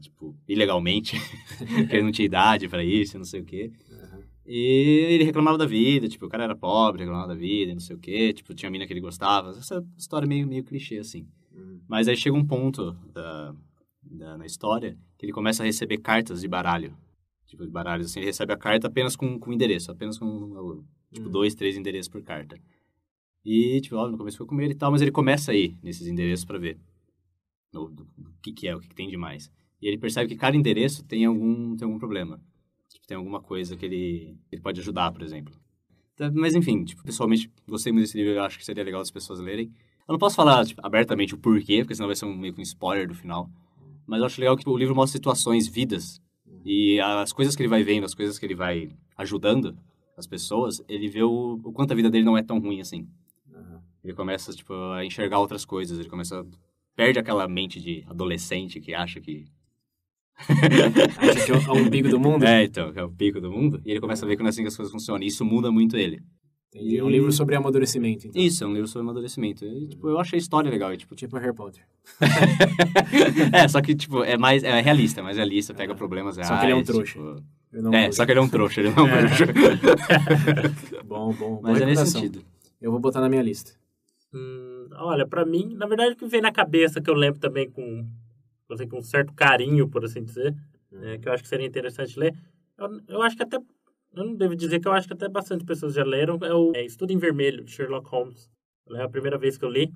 tipo, 0.02 0.36
ilegalmente, 0.48 1.16
porque 1.60 1.96
ele 1.96 2.04
não 2.04 2.12
tinha 2.12 2.26
idade 2.26 2.68
pra 2.68 2.84
isso, 2.84 3.20
não 3.20 3.26
sei 3.26 3.42
o 3.42 3.46
quê. 3.46 3.72
E 4.48 5.06
ele 5.10 5.26
reclamava 5.26 5.58
da 5.58 5.66
vida, 5.66 6.08
tipo, 6.08 6.26
o 6.26 6.30
cara 6.30 6.46
era 6.46 6.56
pobre, 6.56 7.02
reclamava 7.02 7.28
da 7.28 7.36
vida, 7.36 7.74
não 7.74 7.82
sei 7.82 7.96
o 7.96 8.00
quê, 8.00 8.34
tipo, 8.34 8.56
tinha 8.56 8.72
mina 8.72 8.88
que 8.88 8.94
ele 8.94 9.02
gostava. 9.02 9.50
Essa 9.52 9.86
história 9.98 10.28
meio, 10.28 10.48
meio 10.48 10.64
clichê, 10.64 10.98
assim. 10.98 11.28
Mas 11.88 12.08
aí 12.08 12.16
chega 12.18 12.36
um 12.36 12.46
ponto 12.46 12.92
da, 13.14 13.56
da, 14.04 14.38
na 14.38 14.46
história 14.46 14.98
que 15.18 15.26
ele 15.26 15.34
começa 15.34 15.64
a 15.64 15.66
receber 15.66 15.98
cartas 16.00 16.42
de 16.42 16.48
baralho. 16.48 16.96
Tipo, 17.46 17.66
de 17.66 17.72
baralhos, 17.72 18.08
assim, 18.08 18.20
ele 18.20 18.28
recebe 18.28 18.52
a 18.52 18.58
carta 18.58 18.88
apenas 18.88 19.16
com, 19.16 19.40
com 19.40 19.54
endereço, 19.54 19.92
apenas 19.92 20.18
com, 20.18 20.84
tipo, 21.14 21.28
Hum. 21.30 21.32
dois, 21.32 21.56
três 21.56 21.78
endereços 21.78 22.10
por 22.10 22.22
carta. 22.22 22.60
E, 23.46 23.80
tipo, 23.80 23.96
ó, 23.96 24.10
no 24.10 24.18
começo 24.18 24.38
foi 24.38 24.46
com 24.46 24.60
ele 24.60 24.74
e 24.74 24.76
tal, 24.76 24.92
mas 24.92 25.02
ele 25.02 25.12
começa 25.12 25.52
a 25.52 25.56
ir 25.56 25.78
nesses 25.82 26.06
endereços 26.08 26.44
pra 26.44 26.58
ver 26.58 26.78
o 27.74 27.90
que 28.42 28.52
que 28.52 28.68
é, 28.68 28.76
o 28.76 28.80
que, 28.82 28.90
que 28.90 28.96
tem 28.96 29.08
de 29.08 29.16
mais. 29.16 29.50
E 29.82 29.88
ele 29.88 29.98
percebe 29.98 30.28
que 30.28 30.36
cada 30.36 30.58
endereço 30.58 31.06
tem 31.06 31.24
algum, 31.24 31.76
tem 31.78 31.86
algum 31.86 31.98
problema. 32.00 32.42
Tipo, 32.90 33.08
tem 33.08 33.16
alguma 33.16 33.42
coisa 33.42 33.78
que 33.78 33.86
ele, 33.86 34.38
ele 34.52 34.62
pode 34.62 34.82
ajudar, 34.82 35.12
por 35.14 35.22
exemplo. 35.22 35.54
Tá, 36.18 36.30
Mas, 36.32 36.56
enfim, 36.56 36.84
tipo, 36.84 37.04
pessoalmente, 37.04 37.50
gostei 37.68 37.94
muito 37.94 38.06
desse 38.06 38.18
livro, 38.18 38.34
eu 38.34 38.42
acho 38.44 38.58
que 38.58 38.66
seria 38.66 38.84
legal 38.84 39.00
as 39.00 39.12
pessoas 39.12 39.40
lerem. 39.40 39.72
Eu 40.08 40.14
não 40.14 40.20
posso 40.20 40.36
falar 40.36 40.66
tipo, 40.66 40.80
abertamente 40.86 41.34
o 41.36 41.38
porquê, 41.38 41.80
porque 41.80 41.96
senão 41.96 42.08
vai 42.08 42.16
ser 42.16 42.26
um, 42.26 42.36
meio 42.36 42.54
que 42.54 42.60
um 42.60 42.64
spoiler 42.64 43.08
do 43.08 43.14
final. 43.16 43.50
Mas 44.06 44.20
eu 44.20 44.26
acho 44.26 44.40
legal 44.40 44.56
que 44.56 44.68
o 44.68 44.78
livro 44.78 44.96
mostra 44.96 45.18
situações, 45.18 45.68
vidas. 45.68 46.22
E 46.64 47.00
as 47.00 47.34
coisas 47.34 47.56
que 47.56 47.62
ele 47.62 47.70
vai 47.70 47.84
vendo, 47.84 48.06
as 48.06 48.14
coisas 48.14 48.40
que 48.40 48.46
ele 48.46 48.56
vai 48.56 48.90
ajudando 49.18 49.78
as 50.18 50.26
pessoas, 50.26 50.82
ele 50.88 51.08
vê 51.08 51.24
o, 51.24 51.60
o 51.64 51.72
quanto 51.74 51.92
a 51.92 51.96
vida 51.96 52.10
dele 52.10 52.24
não 52.26 52.38
é 52.38 52.42
tão 52.44 52.60
ruim 52.60 52.80
assim. 52.80 53.08
Ele 54.04 54.14
começa, 54.14 54.54
tipo, 54.54 54.74
a 54.94 55.06
enxergar 55.06 55.40
outras 55.40 55.66
coisas. 55.66 56.00
Ele 56.00 56.08
começa... 56.10 56.46
Perde 56.96 57.20
aquela 57.20 57.48
mente 57.48 57.80
de 57.82 58.04
adolescente 58.08 58.80
que 58.80 58.94
acha 58.94 59.20
que... 59.20 59.46
Acha 60.38 61.46
que 61.46 61.52
é 61.52 61.56
o- 61.56 61.62
é 61.62 61.72
o 61.82 61.86
umbigo 61.86 62.10
do 62.10 62.20
mundo? 62.20 62.46
É, 62.46 62.64
então, 62.64 62.94
que 62.94 63.00
é 63.00 63.04
o 63.04 63.10
pico 63.12 63.42
do 63.42 63.52
mundo. 63.52 63.82
E 63.86 63.92
ele 63.92 64.00
começa 64.00 64.24
a 64.26 64.28
ver 64.28 64.36
que 64.38 64.44
não 64.44 64.48
é 64.48 64.50
assim 64.50 64.62
que 64.62 64.68
as 64.68 64.76
coisas 64.78 64.92
funcionam. 64.92 65.24
E 65.24 65.28
isso 65.28 65.44
muda 65.44 65.72
muito 65.72 65.98
ele. 65.98 66.22
Entendi. 66.74 66.98
É 66.98 67.04
um 67.04 67.10
livro 67.10 67.32
sobre 67.32 67.56
amadurecimento, 67.56 68.28
então. 68.28 68.42
Isso, 68.42 68.64
é 68.64 68.68
um 68.68 68.74
livro 68.74 68.88
sobre 68.88 69.04
amadurecimento. 69.04 69.64
E, 69.66 69.88
tipo, 69.88 70.10
eu 70.10 70.20
achei 70.20 70.38
a 70.38 70.42
história 70.42 70.70
legal. 70.70 70.94
E, 70.94 70.98
tipo, 70.98 71.16
Tipo 71.16 71.38
Harry 71.38 71.54
Potter. 71.56 71.82
é, 73.54 73.68
só 73.68 73.82
que, 73.82 73.96
tipo, 73.96 74.24
é 74.24 74.38
mais 74.38 74.64
é 74.64 74.82
realista, 74.82 75.22
é 75.22 75.24
mais 75.24 75.38
realista, 75.38 75.74
pega 75.74 75.96
problemas 75.96 76.36
reais. 76.38 76.48
Só 76.50 76.58
que 76.58 76.66
ele 76.66 76.74
é 76.74 76.76
um 76.76 76.80
tipo, 76.84 76.94
trouxa. 76.94 77.20
Não 77.72 77.94
É, 77.94 78.04
vou- 78.04 78.14
só 78.14 78.26
que 78.26 78.32
ele 78.32 78.40
é 78.40 78.42
um 78.42 78.50
trouxa, 78.50 78.82
ele 78.82 78.90
não 78.92 79.08
é 79.08 79.14
um 79.14 79.22
bruxo. 79.28 79.44
Bom, 81.06 81.34
bom. 81.34 81.60
Mas 81.64 81.82
é 81.82 81.86
nesse 81.86 82.08
sentido. 82.08 82.44
Eu 82.82 82.92
vou 82.92 83.00
botar 83.00 83.22
na 83.22 83.30
minha 83.30 83.42
lista. 83.42 83.72
Hum, 84.34 84.88
olha, 84.94 85.26
pra 85.26 85.46
mim, 85.46 85.74
na 85.76 85.88
verdade, 85.88 86.14
o 86.14 86.16
que 86.18 86.28
vem 86.28 86.42
na 86.42 86.52
cabeça, 86.52 87.02
que 87.02 87.10
eu 87.10 87.14
lembro 87.14 87.40
também 87.40 87.70
com, 87.70 88.06
assim, 88.72 88.88
com 88.88 89.00
um 89.00 89.04
certo 89.04 89.34
carinho, 89.34 89.88
por 89.88 90.04
assim 90.04 90.24
dizer, 90.24 90.54
né, 90.92 91.18
que 91.18 91.28
eu 91.28 91.34
acho 91.34 91.44
que 91.44 91.50
seria 91.50 91.66
interessante 91.66 92.20
ler, 92.20 92.36
eu, 92.78 93.00
eu 93.08 93.22
acho 93.22 93.36
que 93.38 93.44
até, 93.44 93.58
eu 94.18 94.26
não 94.26 94.36
devo 94.36 94.56
dizer 94.56 94.80
que 94.80 94.88
eu 94.88 94.92
acho 94.92 95.08
que 95.08 95.14
até 95.14 95.30
bastante 95.30 95.64
pessoas 95.64 95.94
já 95.94 96.04
leram, 96.04 96.38
é 96.42 96.54
o 96.54 96.72
é, 96.76 96.86
Estudo 96.86 97.12
em 97.12 97.18
Vermelho, 97.18 97.64
de 97.64 97.72
Sherlock 97.72 98.10
Holmes. 98.10 98.50
É 98.92 99.02
a 99.02 99.10
primeira 99.10 99.38
vez 99.38 99.58
que 99.58 99.66
eu 99.66 99.70
li. 99.70 99.94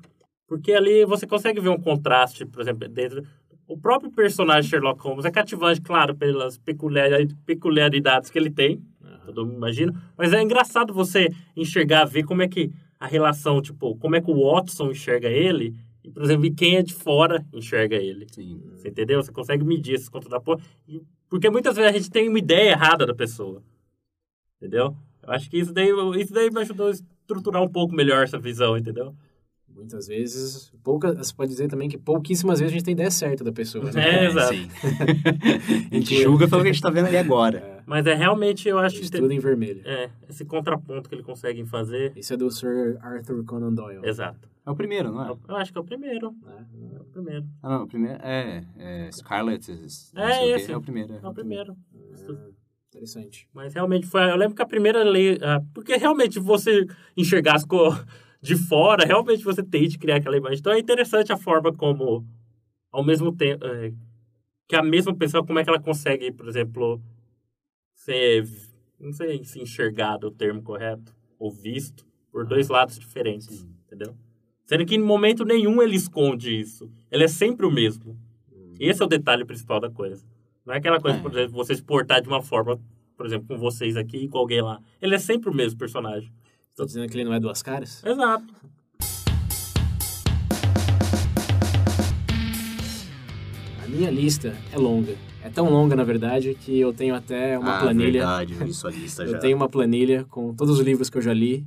Porque 0.48 0.74
ali 0.74 1.06
você 1.06 1.26
consegue 1.26 1.62
ver 1.62 1.70
um 1.70 1.80
contraste, 1.80 2.46
por 2.46 2.62
exemplo, 2.62 2.88
dentro... 2.88 3.26
O 3.68 3.78
próprio 3.78 4.12
personagem 4.12 4.70
Sherlock 4.70 5.02
Holmes 5.02 5.24
é 5.24 5.32
cativante, 5.32 5.80
claro, 5.80 6.14
pelas 6.14 6.58
peculiari- 6.58 7.34
peculiaridades 7.46 8.30
que 8.30 8.38
ele 8.38 8.50
tem, 8.50 8.84
todo 9.26 9.46
mundo 9.46 9.56
imagina. 9.56 9.94
Mas 10.18 10.34
é 10.34 10.42
engraçado 10.42 10.94
você 10.94 11.30
enxergar, 11.56 12.04
ver 12.04 12.24
como 12.24 12.42
é 12.42 12.50
que 12.50 12.70
a 13.00 13.08
relação, 13.08 13.62
tipo, 13.62 13.96
como 13.96 14.16
é 14.18 14.22
que 14.22 14.30
o 14.30 14.52
Watson 14.52 14.92
enxerga 14.92 15.30
ele, 15.30 15.74
e, 16.04 16.12
por 16.12 16.22
exemplo, 16.22 16.46
e 16.46 16.52
quem 16.52 16.76
é 16.76 16.82
de 16.84 16.94
fora 16.94 17.46
enxerga 17.54 17.96
ele. 17.96 18.28
Sim. 18.32 18.62
Você 18.76 18.90
entendeu? 18.90 19.24
Você 19.24 19.32
consegue 19.32 19.64
medir 19.64 19.94
esses 19.94 20.10
contrapor. 20.10 20.60
E- 20.88 21.02
Porque 21.30 21.50
muitas 21.50 21.76
vezes 21.76 21.90
a 21.90 21.98
gente 21.98 22.10
tem 22.12 22.28
uma 22.28 22.40
ideia 22.40 22.72
errada 22.72 23.06
da 23.06 23.16
pessoa. 23.16 23.64
Entendeu? 24.62 24.96
Eu 25.24 25.34
acho 25.34 25.50
que 25.50 25.58
isso 25.58 25.74
daí, 25.74 25.90
isso 26.20 26.32
daí 26.32 26.52
me 26.52 26.62
ajudou 26.62 26.88
a 26.88 26.92
estruturar 26.92 27.64
um 27.64 27.68
pouco 27.68 27.96
melhor 27.96 28.24
essa 28.24 28.38
visão, 28.38 28.78
entendeu? 28.78 29.16
Muitas 29.68 30.06
vezes, 30.06 30.72
poucas, 30.84 31.18
você 31.18 31.34
pode 31.34 31.50
dizer 31.50 31.68
também 31.68 31.90
que 31.90 31.98
pouquíssimas 31.98 32.60
vezes 32.60 32.72
a 32.72 32.76
gente 32.76 32.86
tem 32.86 32.92
ideia 32.92 33.10
certa 33.10 33.44
da 33.44 33.52
pessoa. 33.52 33.92
Né? 33.92 34.26
É, 34.26 34.26
exato. 34.28 34.54
Sim. 34.54 34.68
a 35.92 35.96
gente 35.96 36.22
julga 36.22 36.48
pelo 36.48 36.62
que 36.62 36.70
a 36.70 36.72
gente 36.72 36.82
tá 36.82 36.92
vendo 36.92 37.08
ali 37.08 37.18
agora. 37.18 37.82
Mas 37.88 38.06
é 38.06 38.14
realmente, 38.14 38.70
eu 38.70 38.78
acho 38.78 38.98
que... 38.98 39.06
Estudo 39.06 39.32
em 39.32 39.40
vermelho. 39.40 39.82
É, 39.84 40.12
esse 40.30 40.46
contraponto 40.46 41.10
que 41.10 41.16
ele 41.16 41.24
consegue 41.24 41.66
fazer. 41.66 42.14
Isso 42.16 42.34
é 42.34 42.38
do 42.38 42.52
Sir 42.52 43.00
Arthur 43.02 43.44
Conan 43.44 43.74
Doyle. 43.74 44.06
Exato. 44.06 44.48
É 44.64 44.70
o 44.70 44.76
primeiro, 44.76 45.12
não 45.12 45.26
é? 45.26 45.36
Eu 45.48 45.56
acho 45.56 45.72
que 45.72 45.78
é 45.78 45.82
o 45.82 45.84
primeiro. 45.84 46.36
né? 46.44 46.66
É 46.96 47.02
o 47.02 47.06
primeiro. 47.06 47.46
Ah, 47.64 47.70
não, 47.70 47.84
o 47.84 47.88
primeiro 47.88 48.20
é, 48.22 48.64
é 48.78 49.12
Scarlet. 49.12 49.72
É, 49.72 49.76
sei 49.76 49.82
o 49.82 50.40
quê, 50.40 50.62
esse. 50.62 50.72
É 50.72 50.78
o 50.78 50.82
primeiro. 50.82 51.20
É 51.24 51.28
o 51.28 51.34
primeiro. 51.34 51.76
Ah, 52.92 52.98
interessante. 52.98 53.48
Mas 53.54 53.74
realmente 53.74 54.06
foi. 54.06 54.22
Eu 54.30 54.36
lembro 54.36 54.56
que 54.56 54.62
a 54.62 54.68
primeira 54.68 55.04
lei. 55.04 55.38
ah, 55.42 55.62
porque 55.74 55.96
realmente 55.96 56.40
você 56.40 56.86
enxergar 57.16 57.56
as 57.56 57.66
coisas 57.66 58.06
de 58.42 58.56
fora, 58.56 59.06
realmente 59.06 59.44
você 59.44 59.64
tem 59.64 59.88
de 59.88 59.98
criar 59.98 60.18
aquela 60.18 60.38
imagem. 60.38 60.60
Então 60.60 60.74
é 60.74 60.80
interessante 60.80 61.32
a 61.32 61.38
forma 61.38 61.74
como, 61.74 62.26
ao 62.92 63.04
mesmo 63.04 63.36
tempo. 63.36 63.66
é, 63.66 63.94
que 64.68 64.76
a 64.76 64.84
mesma 64.84 65.14
pessoa, 65.16 65.46
como 65.46 65.60
é 65.60 65.64
que 65.64 65.70
ela 65.70 65.82
consegue, 65.82 66.32
por 66.32 66.48
exemplo, 66.48 67.02
ser. 67.94 68.48
Não 69.00 69.12
sei 69.12 69.44
se 69.44 69.60
enxergado 69.60 70.28
é 70.28 70.30
o 70.30 70.32
termo 70.32 70.62
correto, 70.62 71.14
ou 71.40 71.52
visto, 71.52 72.06
por 72.32 72.46
dois 72.46 72.70
lados 72.70 73.00
diferentes. 73.00 73.66
entendeu? 73.86 74.16
Sendo 74.66 74.86
que 74.86 74.96
em 74.96 75.02
momento 75.02 75.44
nenhum 75.44 75.82
ele 75.82 75.96
esconde 75.96 76.58
isso. 76.58 76.90
Ele 77.12 77.24
é 77.24 77.28
sempre 77.28 77.66
o 77.66 77.72
mesmo. 77.72 78.18
Esse 78.80 79.02
é 79.02 79.06
o 79.06 79.10
detalhe 79.10 79.44
principal 79.44 79.80
da 79.80 79.90
coisa. 79.90 80.24
Não 80.72 80.76
é 80.76 80.80
aquela 80.80 81.02
coisa, 81.02 81.18
É. 81.18 81.22
por 81.22 81.32
exemplo, 81.34 81.52
você 81.54 81.76
se 81.76 81.84
portar 81.84 82.22
de 82.22 82.30
uma 82.30 82.42
forma, 82.42 82.80
por 83.18 83.26
exemplo, 83.26 83.46
com 83.46 83.58
vocês 83.58 83.98
aqui 83.98 84.20
e 84.20 84.28
com 84.30 84.38
alguém 84.38 84.62
lá. 84.62 84.80
Ele 85.02 85.14
é 85.14 85.20
sempre 85.20 85.50
o 85.50 85.54
mesmo 85.54 85.78
personagem. 85.78 86.32
Tô 86.78 86.86
dizendo 86.86 87.10
que 87.10 87.18
ele 87.18 87.26
não 87.26 87.34
é 87.34 87.42
duas 87.42 87.62
caras? 87.62 88.02
Exato. 88.06 88.46
A 93.84 93.88
minha 93.88 94.10
lista 94.10 94.56
é 94.72 94.78
longa. 94.78 95.16
É 95.44 95.50
tão 95.50 95.70
longa, 95.70 95.96
na 95.96 96.04
verdade, 96.04 96.54
que 96.56 96.80
eu 96.80 96.94
tenho 96.94 97.16
até 97.16 97.58
uma 97.58 97.78
ah, 97.78 97.82
planilha. 97.82 98.12
verdade, 98.22 98.54
eu 98.54 98.66
vi 98.66 98.74
sua 98.74 98.92
lista 98.92 99.26
já. 99.28 99.36
Eu 99.38 99.40
tenho 99.40 99.58
uma 99.58 99.68
planilha 99.68 100.24
com 100.30 100.54
todos 100.54 100.80
os 100.80 100.86
livros 100.86 101.10
que 101.10 101.18
eu 101.18 101.22
já 101.22 101.34
li, 101.34 101.66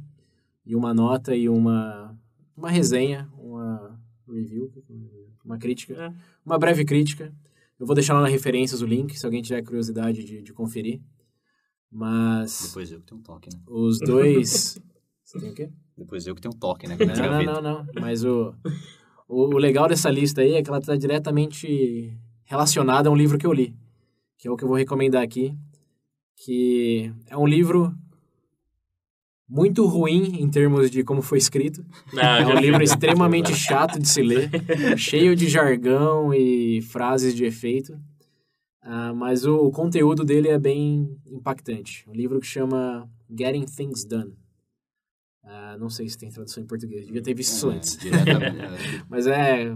e 0.65 0.75
uma 0.75 0.95
nota 0.95 1.35
e 1.35 1.49
uma, 1.49 2.17
uma 2.57 2.71
resenha, 2.71 3.29
uma 3.37 3.99
review, 4.27 4.73
uma 5.45 5.59
crítica, 5.59 5.95
É. 5.95 6.13
uma 6.47 6.59
breve 6.59 6.85
crítica. 6.87 7.31
Eu 7.85 7.87
vou 7.87 7.95
deixar 7.95 8.15
lá 8.15 8.23
na 8.23 8.29
referências 8.29 8.81
o 8.81 8.87
link, 8.87 9.15
se 9.15 9.27
alguém 9.27 9.43
tiver 9.43 9.61
curiosidade 9.61 10.25
de, 10.25 10.41
de 10.41 10.53
conferir. 10.55 11.03
Mas 11.93 12.69
Depois 12.69 12.91
eu 12.91 12.99
que 12.99 13.05
tenho 13.05 13.21
um 13.21 13.23
toque, 13.23 13.51
né? 13.53 13.61
os 13.67 13.99
dois. 13.99 14.81
Você 15.23 15.39
tem 15.39 15.51
o 15.51 15.55
quê? 15.55 15.71
Depois 15.95 16.27
eu 16.27 16.35
que 16.35 16.41
tenho 16.41 16.55
um 16.55 16.59
toque, 16.59 16.89
né? 16.89 16.97
Não, 16.99 17.07
não, 17.07 17.15
gaveta. 17.15 17.53
não, 17.53 17.61
não. 17.61 17.87
Mas 18.01 18.25
o, 18.25 18.55
o, 19.29 19.55
o 19.55 19.59
legal 19.59 19.87
dessa 19.87 20.09
lista 20.09 20.41
aí 20.41 20.55
é 20.55 20.63
que 20.63 20.71
ela 20.71 20.79
está 20.79 20.97
diretamente 20.97 22.19
relacionada 22.45 23.11
a 23.11 23.13
um 23.13 23.15
livro 23.15 23.37
que 23.37 23.47
eu 23.47 23.53
li, 23.53 23.77
que 24.39 24.49
é 24.49 24.51
o 24.51 24.57
que 24.57 24.65
eu 24.65 24.69
vou 24.69 24.79
recomendar 24.79 25.23
aqui, 25.23 25.55
que 26.37 27.13
é 27.27 27.37
um 27.37 27.47
livro 27.47 27.95
muito 29.49 29.87
ruim 29.87 30.41
em 30.41 30.49
termos 30.49 30.91
de 30.91 31.05
como 31.05 31.21
foi 31.23 31.39
escrito. 31.39 31.85
Ah, 32.17 32.41
É 32.41 32.47
um 32.47 32.59
livro 32.59 32.83
extremamente 32.83 33.55
chato 33.55 33.99
de 33.99 34.09
se 34.09 34.23
ler, 34.23 34.51
cheio 34.99 35.37
de 35.37 35.49
jargão 35.49 36.33
e 36.33 36.81
frases 36.83 37.35
de 37.35 37.45
efeito. 37.45 37.99
Ah, 38.83 39.13
mas 39.15 39.45
o, 39.45 39.57
o 39.57 39.71
conteúdo 39.71 40.25
dele 40.25 40.49
é 40.49 40.59
bem 40.59 41.17
impactante. 41.27 42.05
Um 42.09 42.13
livro 42.15 42.39
que 42.41 42.47
chama 42.47 43.09
Getting 43.31 43.65
Things 43.65 44.05
Done. 44.05 44.35
Ah, 45.43 45.77
não 45.79 45.91
sei 45.91 46.09
se 46.09 46.17
tem 46.19 46.31
tradução 46.31 46.63
em 46.63 46.67
português, 46.67 47.05
devia 47.07 47.23
ter 47.23 47.35
visto 47.35 47.53
isso 47.55 47.71
É, 47.71 47.75
antes. 47.75 47.99
é, 48.07 49.05
Mas 49.09 49.27
é. 49.27 49.75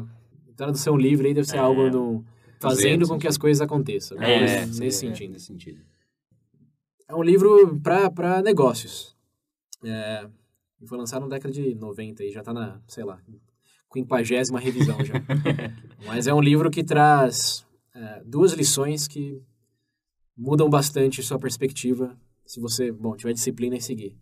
Tradução 0.57 0.97
livre 0.97 1.29
aí 1.29 1.35
deve 1.35 1.47
ser 1.47 1.57
É. 1.57 1.61
algo 1.61 1.89
no, 1.89 2.25
fazendo 2.59 3.07
com 3.07 3.17
que 3.19 3.29
as 3.29 3.39
coisas 3.39 3.61
aconteçam. 3.61 4.21
É, 4.21 4.41
Mas 4.41 4.51
é, 4.51 4.67
nesse 4.67 5.07
é, 5.07 5.11
sentido. 5.11 5.33
Nesse 5.33 5.45
sentido. 5.47 5.81
É 7.07 7.15
um 7.15 7.23
livro 7.23 7.79
para 7.81 8.43
negócios. 8.43 9.17
É, 9.85 10.29
foi 10.87 10.99
lançado 10.99 11.23
na 11.23 11.29
década 11.29 11.53
de 11.53 11.75
90 11.75 12.25
e 12.25 12.31
já 12.31 12.41
está 12.41 12.53
na, 12.53 12.81
sei 12.87 13.05
lá, 13.05 13.21
quinquagésima 13.93 14.61
revisão 14.61 14.97
já. 15.05 15.15
Mas 16.07 16.27
é 16.27 16.35
um 16.35 16.41
livro 16.41 16.71
que 16.71 16.85
traz 16.85 17.67
é, 17.95 18.23
duas 18.25 18.53
lições 18.53 19.09
que 19.09 19.43
mudam 20.37 20.69
bastante 20.69 21.23
sua 21.23 21.39
perspectiva 21.39 22.17
se 22.47 22.61
você, 22.61 22.91
bom, 22.91 23.17
tiver 23.17 23.33
disciplina 23.33 23.77
em 23.77 23.81
seguir. 23.81 24.17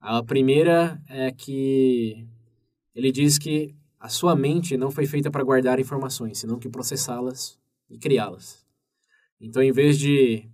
A 0.00 0.22
primeira 0.22 1.00
é 1.08 1.30
que 1.32 2.26
ele 2.94 3.10
diz 3.10 3.38
que 3.38 3.74
a 3.98 4.08
sua 4.08 4.36
mente 4.36 4.76
não 4.76 4.90
foi 4.90 5.06
feita 5.06 5.30
para 5.30 5.42
guardar 5.42 5.80
informações, 5.80 6.38
senão 6.38 6.58
que 6.58 6.68
processá-las 6.68 7.58
e 7.88 7.98
criá-las. 7.98 8.64
Então, 9.40 9.62
em 9.62 9.72
vez 9.72 9.98
de 9.98 10.48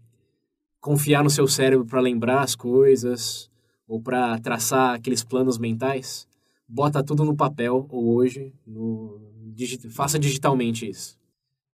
confiar 0.81 1.23
no 1.23 1.31
seu 1.31 1.47
cérebro 1.47 1.87
para 1.87 2.01
lembrar 2.01 2.43
as 2.43 2.55
coisas 2.55 3.51
ou 3.93 4.01
para 4.01 4.39
traçar 4.39 4.95
aqueles 4.95 5.23
planos 5.23 5.59
mentais, 5.59 6.27
bota 6.67 7.05
tudo 7.05 7.27
no 7.27 7.37
papel 7.37 7.87
ou 7.91 8.15
hoje, 8.15 8.55
no, 8.67 9.21
digi- 9.55 9.91
faça 9.91 10.19
digitalmente 10.19 10.89
isso. 10.89 11.19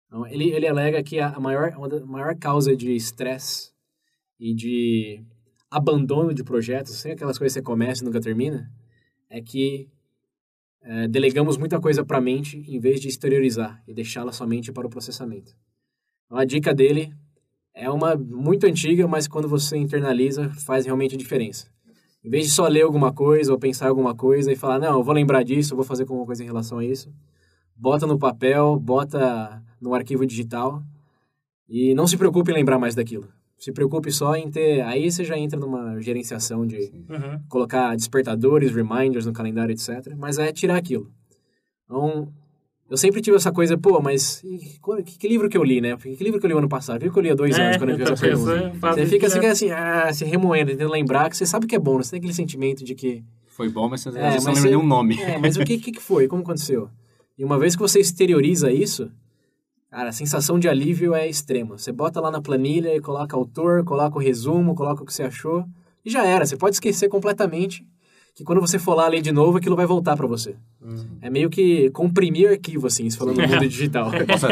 Então, 0.07 0.27
ele, 0.27 0.49
ele 0.51 0.67
alega 0.67 1.03
que 1.03 1.21
a 1.21 1.39
maior, 1.39 1.73
da- 1.87 2.07
maior 2.07 2.35
causa 2.35 2.75
de 2.75 2.91
estresse 2.97 3.71
e 4.41 4.55
de 4.55 5.23
abandono 5.71 6.33
de 6.33 6.43
projetos, 6.43 6.95
sem 6.95 7.13
aquelas 7.13 7.37
coisas 7.37 7.53
que 7.53 7.61
você 7.61 7.63
começa 7.63 8.03
e 8.03 8.07
nunca 8.07 8.19
termina, 8.19 8.73
é 9.29 9.43
que 9.43 9.87
é, 10.81 11.07
delegamos 11.07 11.59
muita 11.59 11.79
coisa 11.79 12.03
para 12.03 12.17
a 12.17 12.21
mente 12.23 12.65
em 12.67 12.81
vez 12.81 12.99
de 12.99 13.09
exteriorizar 13.09 13.83
e 13.87 13.93
deixá-la 13.93 14.33
somente 14.33 14.73
para 14.73 14.87
o 14.87 14.91
processamento. 14.91 15.55
Então, 16.25 16.39
a 16.39 16.47
dica 16.47 16.73
dele 16.73 17.13
é 17.75 17.91
uma 17.91 18.17
muito 18.17 18.65
antiga, 18.67 19.07
mas 19.07 19.29
quando 19.29 19.47
você 19.47 19.77
internaliza, 19.77 20.49
faz 20.65 20.87
realmente 20.87 21.15
a 21.15 21.19
diferença. 21.19 21.76
Em 22.27 22.31
vez 22.31 22.47
de 22.47 22.53
só 22.53 22.67
ler 22.67 22.83
alguma 22.83 23.13
coisa 23.13 23.53
ou 23.53 23.59
pensar 23.59 23.89
alguma 23.89 24.13
coisa 24.13 24.51
e 24.53 24.57
falar, 24.57 24.81
não, 24.81 24.99
eu 24.99 25.03
vou 25.05 25.15
lembrar 25.15 25.45
disso, 25.45 25.73
eu 25.75 25.77
vou 25.77 25.85
fazer 25.87 26.03
alguma 26.03 26.27
coisa 26.27 26.43
em 26.43 26.47
relação 26.47 26.79
a 26.79 26.85
isso, 26.85 27.09
bota 27.77 28.05
no 28.05 28.19
papel, 28.19 28.77
bota 28.81 29.63
no 29.81 29.95
arquivo 29.95 30.27
digital 30.27 30.83
e 31.69 31.95
não 31.95 32.05
se 32.07 32.17
preocupe 32.17 32.51
em 32.51 32.55
lembrar 32.55 32.81
mais 32.81 32.97
daquilo. 32.97 33.29
Se 33.59 33.71
preocupe 33.73 34.11
só 34.11 34.35
em 34.35 34.51
ter. 34.51 34.83
Aí 34.83 35.11
você 35.11 35.25
já 35.25 35.39
entra 35.39 35.59
numa 35.59 36.01
gerenciação 36.01 36.67
de 36.67 36.93
Uhum. 37.09 37.41
colocar 37.49 37.95
despertadores, 37.97 38.75
reminders 38.75 39.25
no 39.25 39.33
calendário, 39.33 39.73
etc. 39.73 40.15
Mas 40.19 40.37
é 40.39 40.53
tirar 40.53 40.77
aquilo. 40.77 41.11
Então, 41.85 42.29
eu 42.89 42.97
sempre 42.97 43.21
tive 43.21 43.37
essa 43.37 43.51
coisa, 43.51 43.77
pô, 43.77 44.01
mas 44.01 44.43
que, 45.05 45.19
que 45.19 45.29
livro 45.29 45.49
que 45.49 45.57
eu 45.57 45.65
li, 45.65 45.81
né? 45.81 45.97
Que 45.97 46.23
livro 46.23 46.39
que 46.39 46.47
eu 46.47 46.51
li 46.51 46.57
ano 46.57 46.69
passado? 46.69 46.99
Que 46.99 47.05
livro 47.05 47.15
que 47.15 47.19
eu 47.19 47.23
li 47.25 47.31
há 47.31 47.35
dois 47.35 47.59
anos 47.59 47.77
quando 47.77 47.91
eu 47.91 47.97
vi 47.97 48.03
essa 48.05 48.17
pergunta? 48.17 48.73
Você 48.95 49.07
fica, 49.07 49.29
você 49.29 49.35
fica 49.41 49.53
assim, 49.53 49.71
ah, 49.71 50.13
se 50.13 50.25
remoendo, 50.25 50.71
tentando 50.71 50.93
lembrar 50.93 51.29
que 51.29 51.37
você 51.37 51.45
sabe 51.47 51.67
que 51.67 51.75
é 51.75 51.79
bom, 51.79 51.97
né? 51.99 52.05
Você 52.05 52.11
tem 52.11 52.19
aquele 52.19 52.33
sentimento 52.35 52.85
de 52.85 52.95
que 52.95 53.25
Foi 53.49 53.69
bom, 53.69 53.89
mas 53.89 54.03
você 54.03 54.11
É, 54.19 54.31
vezes 54.31 54.45
não 54.45 54.53
mas 54.53 54.63
lembra 54.63 54.71
nenhum 54.71 54.87
nome. 54.87 55.21
é, 55.21 55.39
mas 55.39 55.57
o 55.57 55.65
que, 55.65 55.79
que 55.79 55.93
que 55.93 56.01
foi? 56.01 56.29
Como 56.29 56.43
aconteceu? 56.43 56.89
E 57.39 57.45
uma 57.45 57.59
vez 57.59 57.75
que 57.75 57.83
você 57.83 57.99
exterioriza 58.01 58.71
isso, 58.71 59.11
cara, 59.91 60.11
a 60.11 60.13
sensação 60.13 60.59
de 60.59 60.69
alívio 60.69 61.15
é 61.15 61.29
extrema. 61.29 61.77
Você 61.77 61.91
bota 61.93 62.21
lá 62.21 62.31
na 62.31 62.41
planilha 62.41 62.95
e 62.95 63.01
coloca 63.01 63.37
autor, 63.37 63.85
coloca 63.85 64.17
o 64.17 64.21
resumo, 64.21 64.75
coloca 64.75 65.03
o 65.03 65.07
que 65.07 65.13
você 65.13 65.23
achou 65.25 65.65
e 66.05 66.11
já 66.11 66.25
era. 66.25 66.47
Você 66.47 66.57
pode 66.57 66.77
esquecer 66.77 67.09
completamente 67.09 67.85
que 68.37 68.45
quando 68.45 68.61
você 68.61 68.79
for 68.79 68.95
lá 68.95 69.09
ler 69.09 69.23
de 69.23 69.33
novo, 69.33 69.57
aquilo 69.57 69.75
vai 69.75 69.87
voltar 69.87 70.15
pra 70.15 70.27
você. 70.27 70.57
Hum. 70.85 71.17
É 71.23 71.31
meio 71.31 71.49
que 71.49 71.89
comprimir 71.91 72.51
arquivo, 72.51 72.87
assim, 72.87 73.09
se 73.09 73.17
falando 73.17 73.41
no 73.41 73.49
mundo 73.49 73.67
digital. 73.67 74.11
Nossa, 74.29 74.49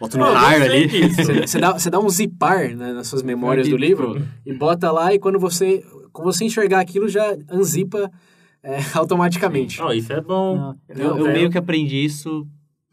bota 0.00 0.18
no 0.18 0.24
Não, 0.24 0.34
hard 0.34 0.62
ali. 0.62 1.08
Você, 1.14 1.46
você 1.46 1.60
dá, 1.60 1.72
você 1.72 1.88
dá 1.88 2.00
um 2.00 2.08
zipar 2.10 2.74
né, 2.74 2.92
nas 2.92 3.06
suas 3.06 3.22
memórias 3.22 3.68
do 3.68 3.76
livro 3.76 4.20
e 4.44 4.52
bota 4.52 4.90
lá 4.90 5.14
e 5.14 5.20
quando 5.20 5.38
você, 5.38 5.84
quando 6.12 6.32
você 6.32 6.46
enxergar 6.46 6.80
aquilo, 6.80 7.08
já 7.08 7.36
unzipa 7.48 8.10
é, 8.60 8.78
automaticamente. 8.98 9.78
Não, 9.78 9.92
isso 9.92 10.12
é 10.12 10.20
bom. 10.20 10.74
Eu, 10.88 11.18
eu 11.18 11.32
meio 11.32 11.48
que 11.48 11.56
aprendi 11.56 12.04
isso 12.04 12.44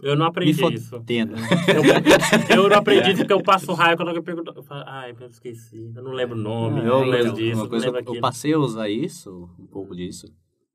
Eu 0.01 0.15
não 0.15 0.25
me 0.25 0.29
aprendi 0.29 0.73
isso. 0.73 0.89
fodendo. 0.89 1.33
Eu, 2.49 2.63
eu 2.63 2.69
não 2.69 2.77
aprendi 2.77 3.11
isso 3.11 3.19
porque 3.19 3.33
eu 3.33 3.41
passo 3.41 3.73
raio 3.73 3.95
quando 3.95 4.09
alguém 4.09 4.23
pergunta. 4.23 4.51
Eu 4.55 4.61
falo, 4.63 4.83
ai, 4.85 5.15
eu 5.19 5.27
esqueci. 5.27 5.91
Eu 5.95 6.03
não 6.03 6.11
lembro 6.11 6.37
o 6.37 6.41
nome, 6.41 6.79
Eu, 6.81 6.85
eu 6.85 6.99
não 6.99 7.03
lembro 7.05 7.27
então, 7.27 7.33
disso, 7.33 7.53
uma 7.57 7.63
não 7.63 7.69
coisa, 7.69 7.85
lembro 7.85 8.01
eu, 8.11 8.15
eu 8.15 8.21
passei 8.21 8.53
a 8.53 8.59
usar 8.59 8.89
isso, 8.89 9.49
um 9.57 9.65
pouco 9.65 9.95
disso, 9.95 10.27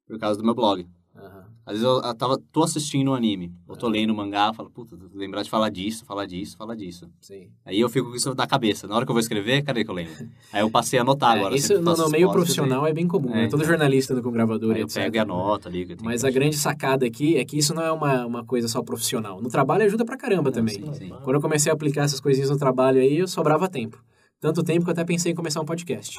por 0.06 0.18
causa 0.18 0.38
do 0.38 0.44
meu 0.44 0.54
blog. 0.54 0.87
Aham. 1.14 1.44
Às 1.70 1.74
vezes 1.78 1.85
eu, 1.85 2.00
eu 2.02 2.14
tava, 2.16 2.37
tô 2.50 2.64
assistindo 2.64 3.12
um 3.12 3.14
anime, 3.14 3.52
ou 3.68 3.76
tô 3.76 3.87
lendo 3.87 4.12
um 4.12 4.16
mangá, 4.16 4.52
falo, 4.52 4.68
puta, 4.68 4.96
lembrar 5.14 5.42
de 5.44 5.48
falar 5.50 5.68
disso, 5.68 6.04
falar 6.04 6.26
disso, 6.26 6.56
falar 6.56 6.74
disso. 6.74 7.09
Sim. 7.20 7.46
Aí 7.64 7.78
eu 7.78 7.88
fico 7.88 8.11
com 8.11 8.16
isso 8.16 8.35
na 8.35 8.44
cabeça. 8.44 8.88
Na 8.88 8.96
hora 8.96 9.04
que 9.06 9.11
eu 9.11 9.14
vou 9.14 9.20
escrever, 9.20 9.62
cadê 9.62 9.85
que 9.85 9.90
eu 9.90 9.94
lembro? 9.94 10.12
Aí 10.52 10.62
eu 10.62 10.70
passei 10.70 10.98
a 10.98 11.02
anotar 11.02 11.37
É, 11.37 11.38
agora. 11.38 11.54
isso 11.54 11.80
no, 11.80 11.96
no 11.96 12.11
meio 12.11 12.28
profissional 12.33 12.85
é 12.88 12.92
bem 12.92 13.06
comum, 13.06 13.30
É, 13.30 13.42
né? 13.42 13.48
Todo 13.48 13.61
então. 13.61 13.68
jornalista 13.70 14.12
anda 14.14 14.20
com 14.22 14.33
gravador, 14.33 14.74
Aí 14.74 14.80
eu 14.80 14.87
etc. 14.87 15.04
pego 15.04 15.14
e 15.14 15.18
anoto 15.20 15.68
ali. 15.68 15.87
eu 15.88 15.96
Mas 16.02 16.24
a 16.24 16.30
grande 16.30 16.56
sacada 16.56 17.06
aqui 17.06 17.37
é 17.37 17.44
que 17.44 17.56
isso 17.56 17.72
não 17.72 17.85
é 17.85 17.92
uma, 17.92 18.26
uma 18.26 18.44
coisa 18.44 18.66
só 18.66 18.83
profissional. 18.83 19.40
No 19.40 19.48
trabalho 19.48 19.85
ajuda 19.85 20.04
pra 20.04 20.16
caramba 20.16 20.50
também. 20.50 20.74
sim, 20.74 20.92
sim. 20.94 21.09
Quando 21.22 21.37
eu 21.37 21.40
comecei 21.40 21.70
a 21.70 21.74
aplicar 21.76 22.02
essas 22.02 22.18
coisinhas 22.18 22.50
no 22.50 22.59
trabalho 22.59 23.00
aí, 23.00 23.18
eu 23.18 23.28
sobrava 23.28 23.68
tempo. 23.68 24.02
Tanto 24.40 24.62
tempo 24.62 24.85
que 24.85 24.90
eu 24.90 24.92
até 24.92 25.05
pensei 25.05 25.33
em 25.33 25.35
começar 25.35 25.61
um 25.61 25.66
podcast. 25.66 26.16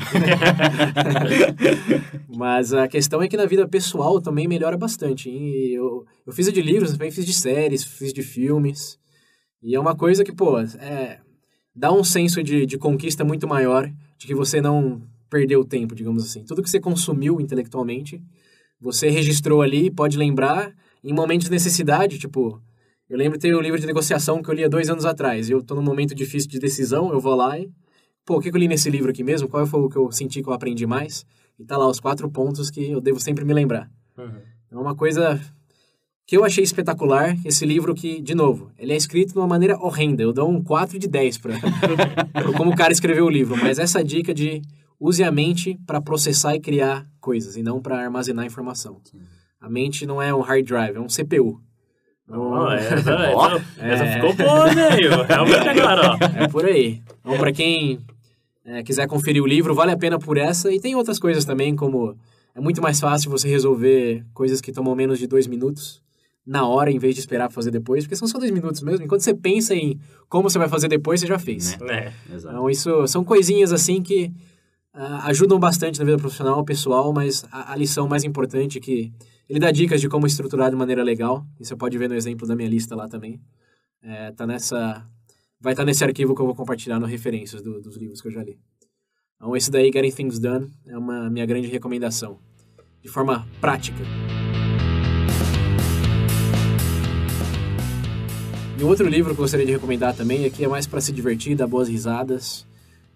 Mas 2.29 2.71
a 2.71 2.87
questão 2.87 3.19
é 3.19 3.27
que 3.27 3.35
na 3.35 3.47
vida 3.47 3.67
pessoal 3.67 4.21
também 4.21 4.47
melhora 4.47 4.77
bastante. 4.77 5.27
E 5.27 5.73
eu, 5.73 6.05
eu 6.27 6.31
fiz 6.31 6.53
de 6.53 6.61
livros, 6.61 6.91
também 6.91 7.09
fiz 7.09 7.25
de 7.25 7.33
séries, 7.33 7.83
fiz 7.83 8.13
de 8.13 8.21
filmes. 8.21 8.99
E 9.63 9.75
é 9.75 9.79
uma 9.79 9.95
coisa 9.95 10.23
que, 10.23 10.31
pô, 10.31 10.59
é, 10.59 11.19
dá 11.75 11.91
um 11.91 12.03
senso 12.03 12.43
de, 12.43 12.67
de 12.67 12.77
conquista 12.77 13.23
muito 13.23 13.47
maior, 13.47 13.91
de 14.19 14.27
que 14.27 14.35
você 14.35 14.61
não 14.61 15.01
perdeu 15.27 15.65
tempo, 15.65 15.95
digamos 15.95 16.23
assim. 16.23 16.43
Tudo 16.43 16.61
que 16.61 16.69
você 16.69 16.79
consumiu 16.79 17.41
intelectualmente, 17.41 18.21
você 18.79 19.09
registrou 19.09 19.63
ali, 19.63 19.89
pode 19.89 20.15
lembrar 20.15 20.71
em 21.03 21.13
momentos 21.13 21.45
de 21.45 21.51
necessidade, 21.51 22.19
tipo... 22.19 22.61
Eu 23.09 23.17
lembro 23.17 23.37
de 23.37 23.41
ter 23.41 23.53
o 23.53 23.59
livro 23.59 23.79
de 23.79 23.87
negociação 23.87 24.41
que 24.41 24.49
eu 24.49 24.53
li 24.53 24.63
há 24.63 24.69
dois 24.69 24.89
anos 24.89 25.05
atrás. 25.05 25.49
Eu 25.49 25.61
tô 25.61 25.75
num 25.75 25.81
momento 25.81 26.15
difícil 26.15 26.49
de 26.49 26.59
decisão, 26.59 27.11
eu 27.11 27.19
vou 27.19 27.35
lá 27.35 27.57
e... 27.57 27.67
Pô, 28.31 28.37
o 28.37 28.41
que 28.41 28.47
eu 28.47 28.57
li 28.57 28.65
nesse 28.65 28.89
livro 28.89 29.11
aqui 29.11 29.25
mesmo? 29.25 29.49
Qual 29.49 29.67
foi 29.67 29.81
o 29.81 29.89
que 29.89 29.97
eu 29.97 30.09
senti 30.09 30.41
que 30.41 30.47
eu 30.47 30.53
aprendi 30.53 30.87
mais? 30.87 31.25
E 31.59 31.65
tá 31.65 31.75
lá 31.75 31.85
os 31.85 31.99
quatro 31.99 32.29
pontos 32.29 32.69
que 32.69 32.89
eu 32.89 33.01
devo 33.01 33.19
sempre 33.19 33.43
me 33.43 33.53
lembrar. 33.53 33.91
Uhum. 34.17 34.39
É 34.71 34.77
uma 34.77 34.95
coisa 34.95 35.37
que 36.25 36.37
eu 36.37 36.45
achei 36.45 36.63
espetacular, 36.63 37.35
esse 37.43 37.65
livro 37.65 37.93
que, 37.93 38.21
de 38.21 38.33
novo, 38.33 38.71
ele 38.79 38.93
é 38.93 38.95
escrito 38.95 39.33
de 39.33 39.37
uma 39.37 39.47
maneira 39.47 39.77
horrenda. 39.77 40.23
Eu 40.23 40.31
dou 40.31 40.49
um 40.49 40.63
4 40.63 40.97
de 40.97 41.09
10 41.09 41.39
para 41.39 41.55
como 42.55 42.71
o 42.71 42.75
cara 42.75 42.93
escreveu 42.93 43.25
o 43.25 43.29
livro. 43.29 43.57
Mas 43.57 43.77
essa 43.77 44.01
dica 44.01 44.33
de 44.33 44.61
use 44.97 45.25
a 45.25 45.29
mente 45.29 45.77
para 45.85 45.99
processar 45.99 46.55
e 46.55 46.61
criar 46.61 47.05
coisas, 47.19 47.57
e 47.57 47.61
não 47.61 47.81
para 47.81 48.01
armazenar 48.01 48.45
informação. 48.45 49.01
a 49.59 49.69
mente 49.69 50.05
não 50.05 50.21
é 50.21 50.33
um 50.33 50.39
hard 50.39 50.65
drive, 50.65 50.95
é 50.95 51.01
um 51.01 51.07
CPU. 51.07 51.61
Oh, 52.29 52.71
essa, 52.71 53.33
Ó, 53.35 53.47
essa, 53.47 53.63
essa 53.77 54.03
é. 54.05 54.13
ficou 54.13 54.33
boa, 54.33 54.73
velho. 54.73 55.23
Realmente 55.23 55.67
agora, 55.67 56.11
ó. 56.11 56.43
É 56.45 56.47
por 56.47 56.63
aí. 56.63 57.01
Então, 57.19 57.37
para 57.37 57.51
quem 57.51 57.99
é, 58.71 58.83
quiser 58.83 59.05
conferir 59.05 59.43
o 59.43 59.45
livro, 59.45 59.75
vale 59.75 59.91
a 59.91 59.97
pena 59.97 60.17
por 60.17 60.37
essa. 60.37 60.71
E 60.71 60.79
tem 60.79 60.95
outras 60.95 61.19
coisas 61.19 61.43
também, 61.43 61.75
como 61.75 62.15
é 62.55 62.61
muito 62.61 62.81
mais 62.81 62.99
fácil 62.99 63.29
você 63.29 63.49
resolver 63.49 64.25
coisas 64.33 64.61
que 64.61 64.71
tomam 64.71 64.95
menos 64.95 65.19
de 65.19 65.27
dois 65.27 65.45
minutos 65.45 66.01
na 66.45 66.65
hora, 66.65 66.89
em 66.89 66.97
vez 66.97 67.13
de 67.13 67.19
esperar 67.19 67.51
fazer 67.51 67.69
depois, 67.69 68.05
porque 68.05 68.15
são 68.15 68.27
só 68.27 68.39
dois 68.39 68.49
minutos 68.49 68.81
mesmo. 68.81 69.03
Enquanto 69.05 69.21
você 69.21 69.33
pensa 69.33 69.75
em 69.75 69.99
como 70.29 70.49
você 70.49 70.57
vai 70.57 70.69
fazer 70.69 70.87
depois, 70.87 71.19
você 71.19 71.27
já 71.27 71.37
fez. 71.37 71.77
É. 71.81 72.13
Exato. 72.33 72.55
Então, 72.55 72.69
isso 72.69 73.07
são 73.07 73.23
coisinhas 73.23 73.73
assim 73.73 74.01
que 74.01 74.31
ah, 74.93 75.27
ajudam 75.27 75.59
bastante 75.59 75.99
na 75.99 76.05
vida 76.05 76.17
profissional, 76.17 76.63
pessoal, 76.63 77.13
mas 77.13 77.45
a, 77.51 77.73
a 77.73 77.75
lição 77.75 78.07
mais 78.07 78.23
importante 78.23 78.77
é 78.77 78.81
que 78.81 79.11
ele 79.49 79.59
dá 79.59 79.69
dicas 79.69 79.99
de 79.99 80.07
como 80.07 80.25
estruturar 80.25 80.69
de 80.69 80.77
maneira 80.77 81.03
legal. 81.03 81.45
E 81.59 81.65
você 81.65 81.75
pode 81.75 81.97
ver 81.97 82.07
no 82.07 82.15
exemplo 82.15 82.47
da 82.47 82.55
minha 82.55 82.69
lista 82.69 82.95
lá 82.95 83.07
também. 83.07 83.39
É, 84.01 84.31
tá 84.31 84.47
nessa, 84.47 85.05
vai 85.61 85.73
estar 85.73 85.85
nesse 85.85 86.03
arquivo 86.03 86.33
que 86.35 86.41
eu 86.41 86.45
vou 86.45 86.55
compartilhar 86.55 86.99
no 86.99 87.05
referências 87.05 87.61
do- 87.61 87.79
dos 87.79 87.95
livros 87.95 88.19
que 88.19 88.27
eu 88.27 88.31
já 88.31 88.43
li. 88.43 88.57
Então, 89.35 89.55
esse 89.55 89.69
daí, 89.71 89.91
Getting 89.93 90.11
Things 90.11 90.39
Done, 90.39 90.69
é 90.87 90.97
uma 90.97 91.29
minha 91.29 91.45
grande 91.45 91.67
recomendação. 91.67 92.39
De 93.01 93.07
forma 93.09 93.47
prática. 93.59 93.97
E 98.79 98.83
um 98.83 98.87
outro 98.87 99.07
livro 99.07 99.33
que 99.33 99.39
eu 99.39 99.43
gostaria 99.43 99.65
de 99.65 99.71
recomendar 99.71 100.15
também, 100.15 100.45
aqui 100.45 100.63
é 100.63 100.67
mais 100.67 100.87
para 100.87 101.01
se 101.01 101.11
divertir, 101.11 101.55
dar 101.55 101.67
boas 101.67 101.87
risadas 101.87 102.65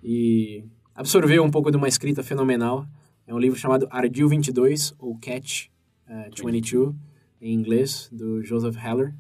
e 0.03 0.63
absorver 0.93 1.39
um 1.39 1.49
pouco 1.49 1.71
de 1.71 1.77
uma 1.77 1.87
escrita 1.87 2.21
fenomenal. 2.23 2.85
É 3.27 3.33
um 3.33 3.39
livro 3.39 3.57
chamado 3.57 3.87
Ardil 3.89 4.29
22, 4.29 4.93
ou 4.99 5.17
Catch 5.19 5.67
eh, 6.07 6.29
22, 6.43 6.93
em 7.41 7.53
inglês, 7.53 8.07
do 8.11 8.43
Joseph 8.43 8.75
Heller. 8.77 9.13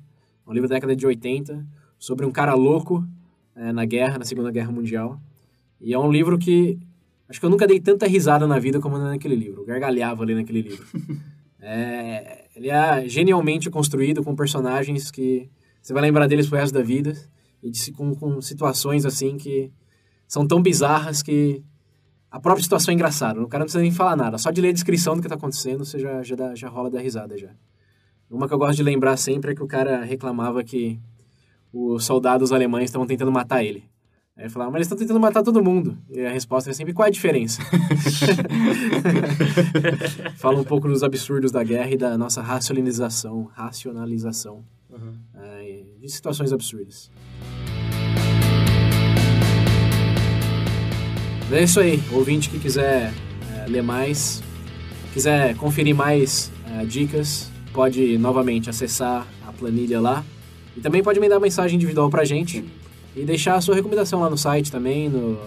É 0.45 0.49
um 0.49 0.53
livro 0.53 0.69
da 0.69 0.75
década 0.75 0.95
de 0.95 1.05
80, 1.05 1.65
sobre 1.97 2.25
um 2.25 2.31
cara 2.31 2.53
louco 2.53 3.03
eh, 3.55 3.71
na 3.71 3.85
guerra, 3.85 4.17
na 4.17 4.25
Segunda 4.25 4.51
Guerra 4.51 4.71
Mundial. 4.71 5.19
E 5.81 5.93
é 5.93 5.99
um 5.99 6.11
livro 6.11 6.37
que 6.37 6.77
acho 7.27 7.39
que 7.39 7.45
eu 7.45 7.49
nunca 7.49 7.67
dei 7.67 7.79
tanta 7.79 8.07
risada 8.07 8.45
na 8.47 8.59
vida 8.59 8.79
como 8.79 8.97
naquele 8.97 9.35
livro. 9.35 9.61
Eu 9.61 9.65
gargalhava 9.65 10.23
ali 10.23 10.35
naquele 10.35 10.61
livro. 10.61 10.85
É, 11.67 12.45
ele 12.55 12.69
é 12.69 13.09
genialmente 13.09 13.71
construído 13.71 14.23
com 14.23 14.35
personagens 14.35 15.09
que 15.09 15.49
você 15.81 15.93
vai 15.93 16.01
lembrar 16.03 16.27
deles 16.27 16.47
pro 16.47 16.59
resto 16.59 16.75
da 16.75 16.83
vida 16.83 17.17
e 17.63 17.71
de, 17.71 17.91
com, 17.91 18.13
com 18.13 18.39
situações 18.39 19.03
assim 19.03 19.35
que 19.35 19.71
são 20.27 20.45
tão 20.45 20.61
bizarras 20.61 21.23
que 21.23 21.63
a 22.29 22.39
própria 22.39 22.61
situação 22.61 22.91
é 22.91 22.93
engraçada. 22.93 23.41
O 23.41 23.47
cara 23.47 23.61
não 23.61 23.65
precisa 23.65 23.81
nem 23.81 23.91
falar 23.91 24.15
nada. 24.15 24.37
Só 24.37 24.51
de 24.51 24.61
ler 24.61 24.69
a 24.69 24.73
descrição 24.73 25.15
do 25.15 25.23
que 25.23 25.27
tá 25.27 25.33
acontecendo, 25.33 25.83
você 25.83 25.97
já, 25.97 26.21
já, 26.21 26.35
dá- 26.35 26.53
já 26.53 26.69
rola 26.69 26.87
da 26.91 26.99
risada 26.99 27.35
já. 27.35 27.49
Uma 28.29 28.47
que 28.47 28.53
eu 28.53 28.59
gosto 28.59 28.75
de 28.75 28.83
lembrar 28.83 29.17
sempre 29.17 29.53
é 29.53 29.55
que 29.55 29.63
o 29.63 29.67
cara 29.67 30.03
reclamava 30.03 30.63
que 30.63 30.99
os 31.77 32.05
soldados 32.05 32.53
alemães 32.53 32.85
estavam 32.85 33.05
tentando 33.05 33.29
matar 33.29 33.61
ele. 33.61 33.83
Aí 34.37 34.49
falava, 34.49 34.71
mas 34.71 34.79
eles 34.79 34.87
estão 34.87 34.97
tentando 34.97 35.19
matar 35.19 35.43
todo 35.43 35.61
mundo. 35.61 35.97
E 36.09 36.21
a 36.21 36.29
resposta 36.29 36.69
é 36.69 36.73
sempre, 36.73 36.93
qual 36.93 37.05
é 37.05 37.09
a 37.09 37.11
diferença? 37.11 37.61
Fala 40.37 40.59
um 40.59 40.63
pouco 40.63 40.87
dos 40.87 41.03
absurdos 41.03 41.51
da 41.51 41.63
guerra 41.63 41.91
e 41.91 41.97
da 41.97 42.17
nossa 42.17 42.41
racionalização, 42.41 43.49
racionalização 43.53 44.63
é, 45.35 45.83
de 45.99 46.09
situações 46.09 46.53
absurdas. 46.53 47.11
É 51.51 51.63
isso 51.63 51.79
aí. 51.79 52.01
Ouvinte 52.11 52.49
que 52.49 52.59
quiser 52.59 53.13
é, 53.53 53.67
ler 53.67 53.83
mais, 53.83 54.41
quiser 55.13 55.55
conferir 55.55 55.95
mais 55.95 56.51
é, 56.73 56.85
dicas, 56.85 57.51
pode 57.73 58.17
novamente 58.17 58.69
acessar 58.69 59.27
a 59.45 59.51
planilha 59.51 59.99
lá. 60.01 60.23
E 60.75 60.81
também 60.81 61.01
pode 61.03 61.19
mandar 61.19 61.39
mensagem 61.39 61.75
individual 61.75 62.09
pra 62.09 62.23
gente 62.25 62.63
e 63.15 63.23
deixar 63.23 63.55
a 63.55 63.61
sua 63.61 63.75
recomendação 63.75 64.19
lá 64.19 64.29
no 64.29 64.37
site 64.37 64.71
também, 64.71 65.07
no, 65.09 65.37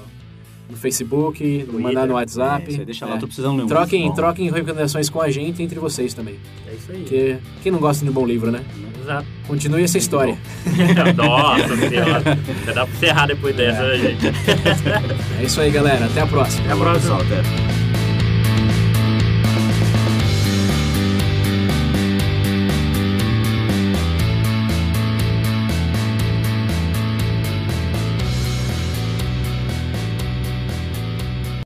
no 0.71 0.77
Facebook, 0.77 1.69
mandar 1.73 2.07
no 2.07 2.13
É, 2.13 2.17
WhatsApp. 2.17 2.65
aí, 2.71 2.85
deixa 2.85 3.05
lá, 3.07 3.17
É. 3.17 3.19
tô 3.19 3.27
precisando 3.27 3.57
ler 3.59 3.65
um 3.65 3.67
Troquem, 3.67 4.01
livro 4.03 4.17
troquem 4.17 4.51
recomendações 4.51 5.09
com 5.11 5.21
a 5.21 5.31
gente 5.31 5.61
e 5.61 5.65
entre 5.65 5.79
vocês 5.79 6.15
também. 6.15 6.37
É 6.67 6.75
isso 6.75 6.91
aí. 6.93 6.99
Porque 7.01 7.37
quem 7.63 7.71
não 7.73 7.79
gosta 7.79 8.05
de 8.05 8.11
um 8.11 8.15
bom 8.15 8.27
livro, 8.27 8.51
né? 8.51 8.65
Exato. 9.03 9.27
Continue 9.47 9.83
essa 9.85 9.97
história. 9.99 10.37
Nossa 11.17 11.77
senhora. 11.77 12.39
Já 12.67 12.73
dá 12.73 12.87
pra 12.87 12.95
encerrar 12.95 13.27
depois 13.27 13.57
dessa, 13.57 13.83
né, 13.87 13.97
gente? 13.99 14.27
É 15.41 15.45
isso 15.45 15.61
aí, 15.61 15.71
galera. 15.71 16.05
Até 16.07 16.21
a 16.21 16.27
próxima. 16.27 16.65
Até 16.65 16.73
a 16.73 16.77
próxima. 16.77 17.17
pessoal, 17.19 17.21
até. 17.41 17.68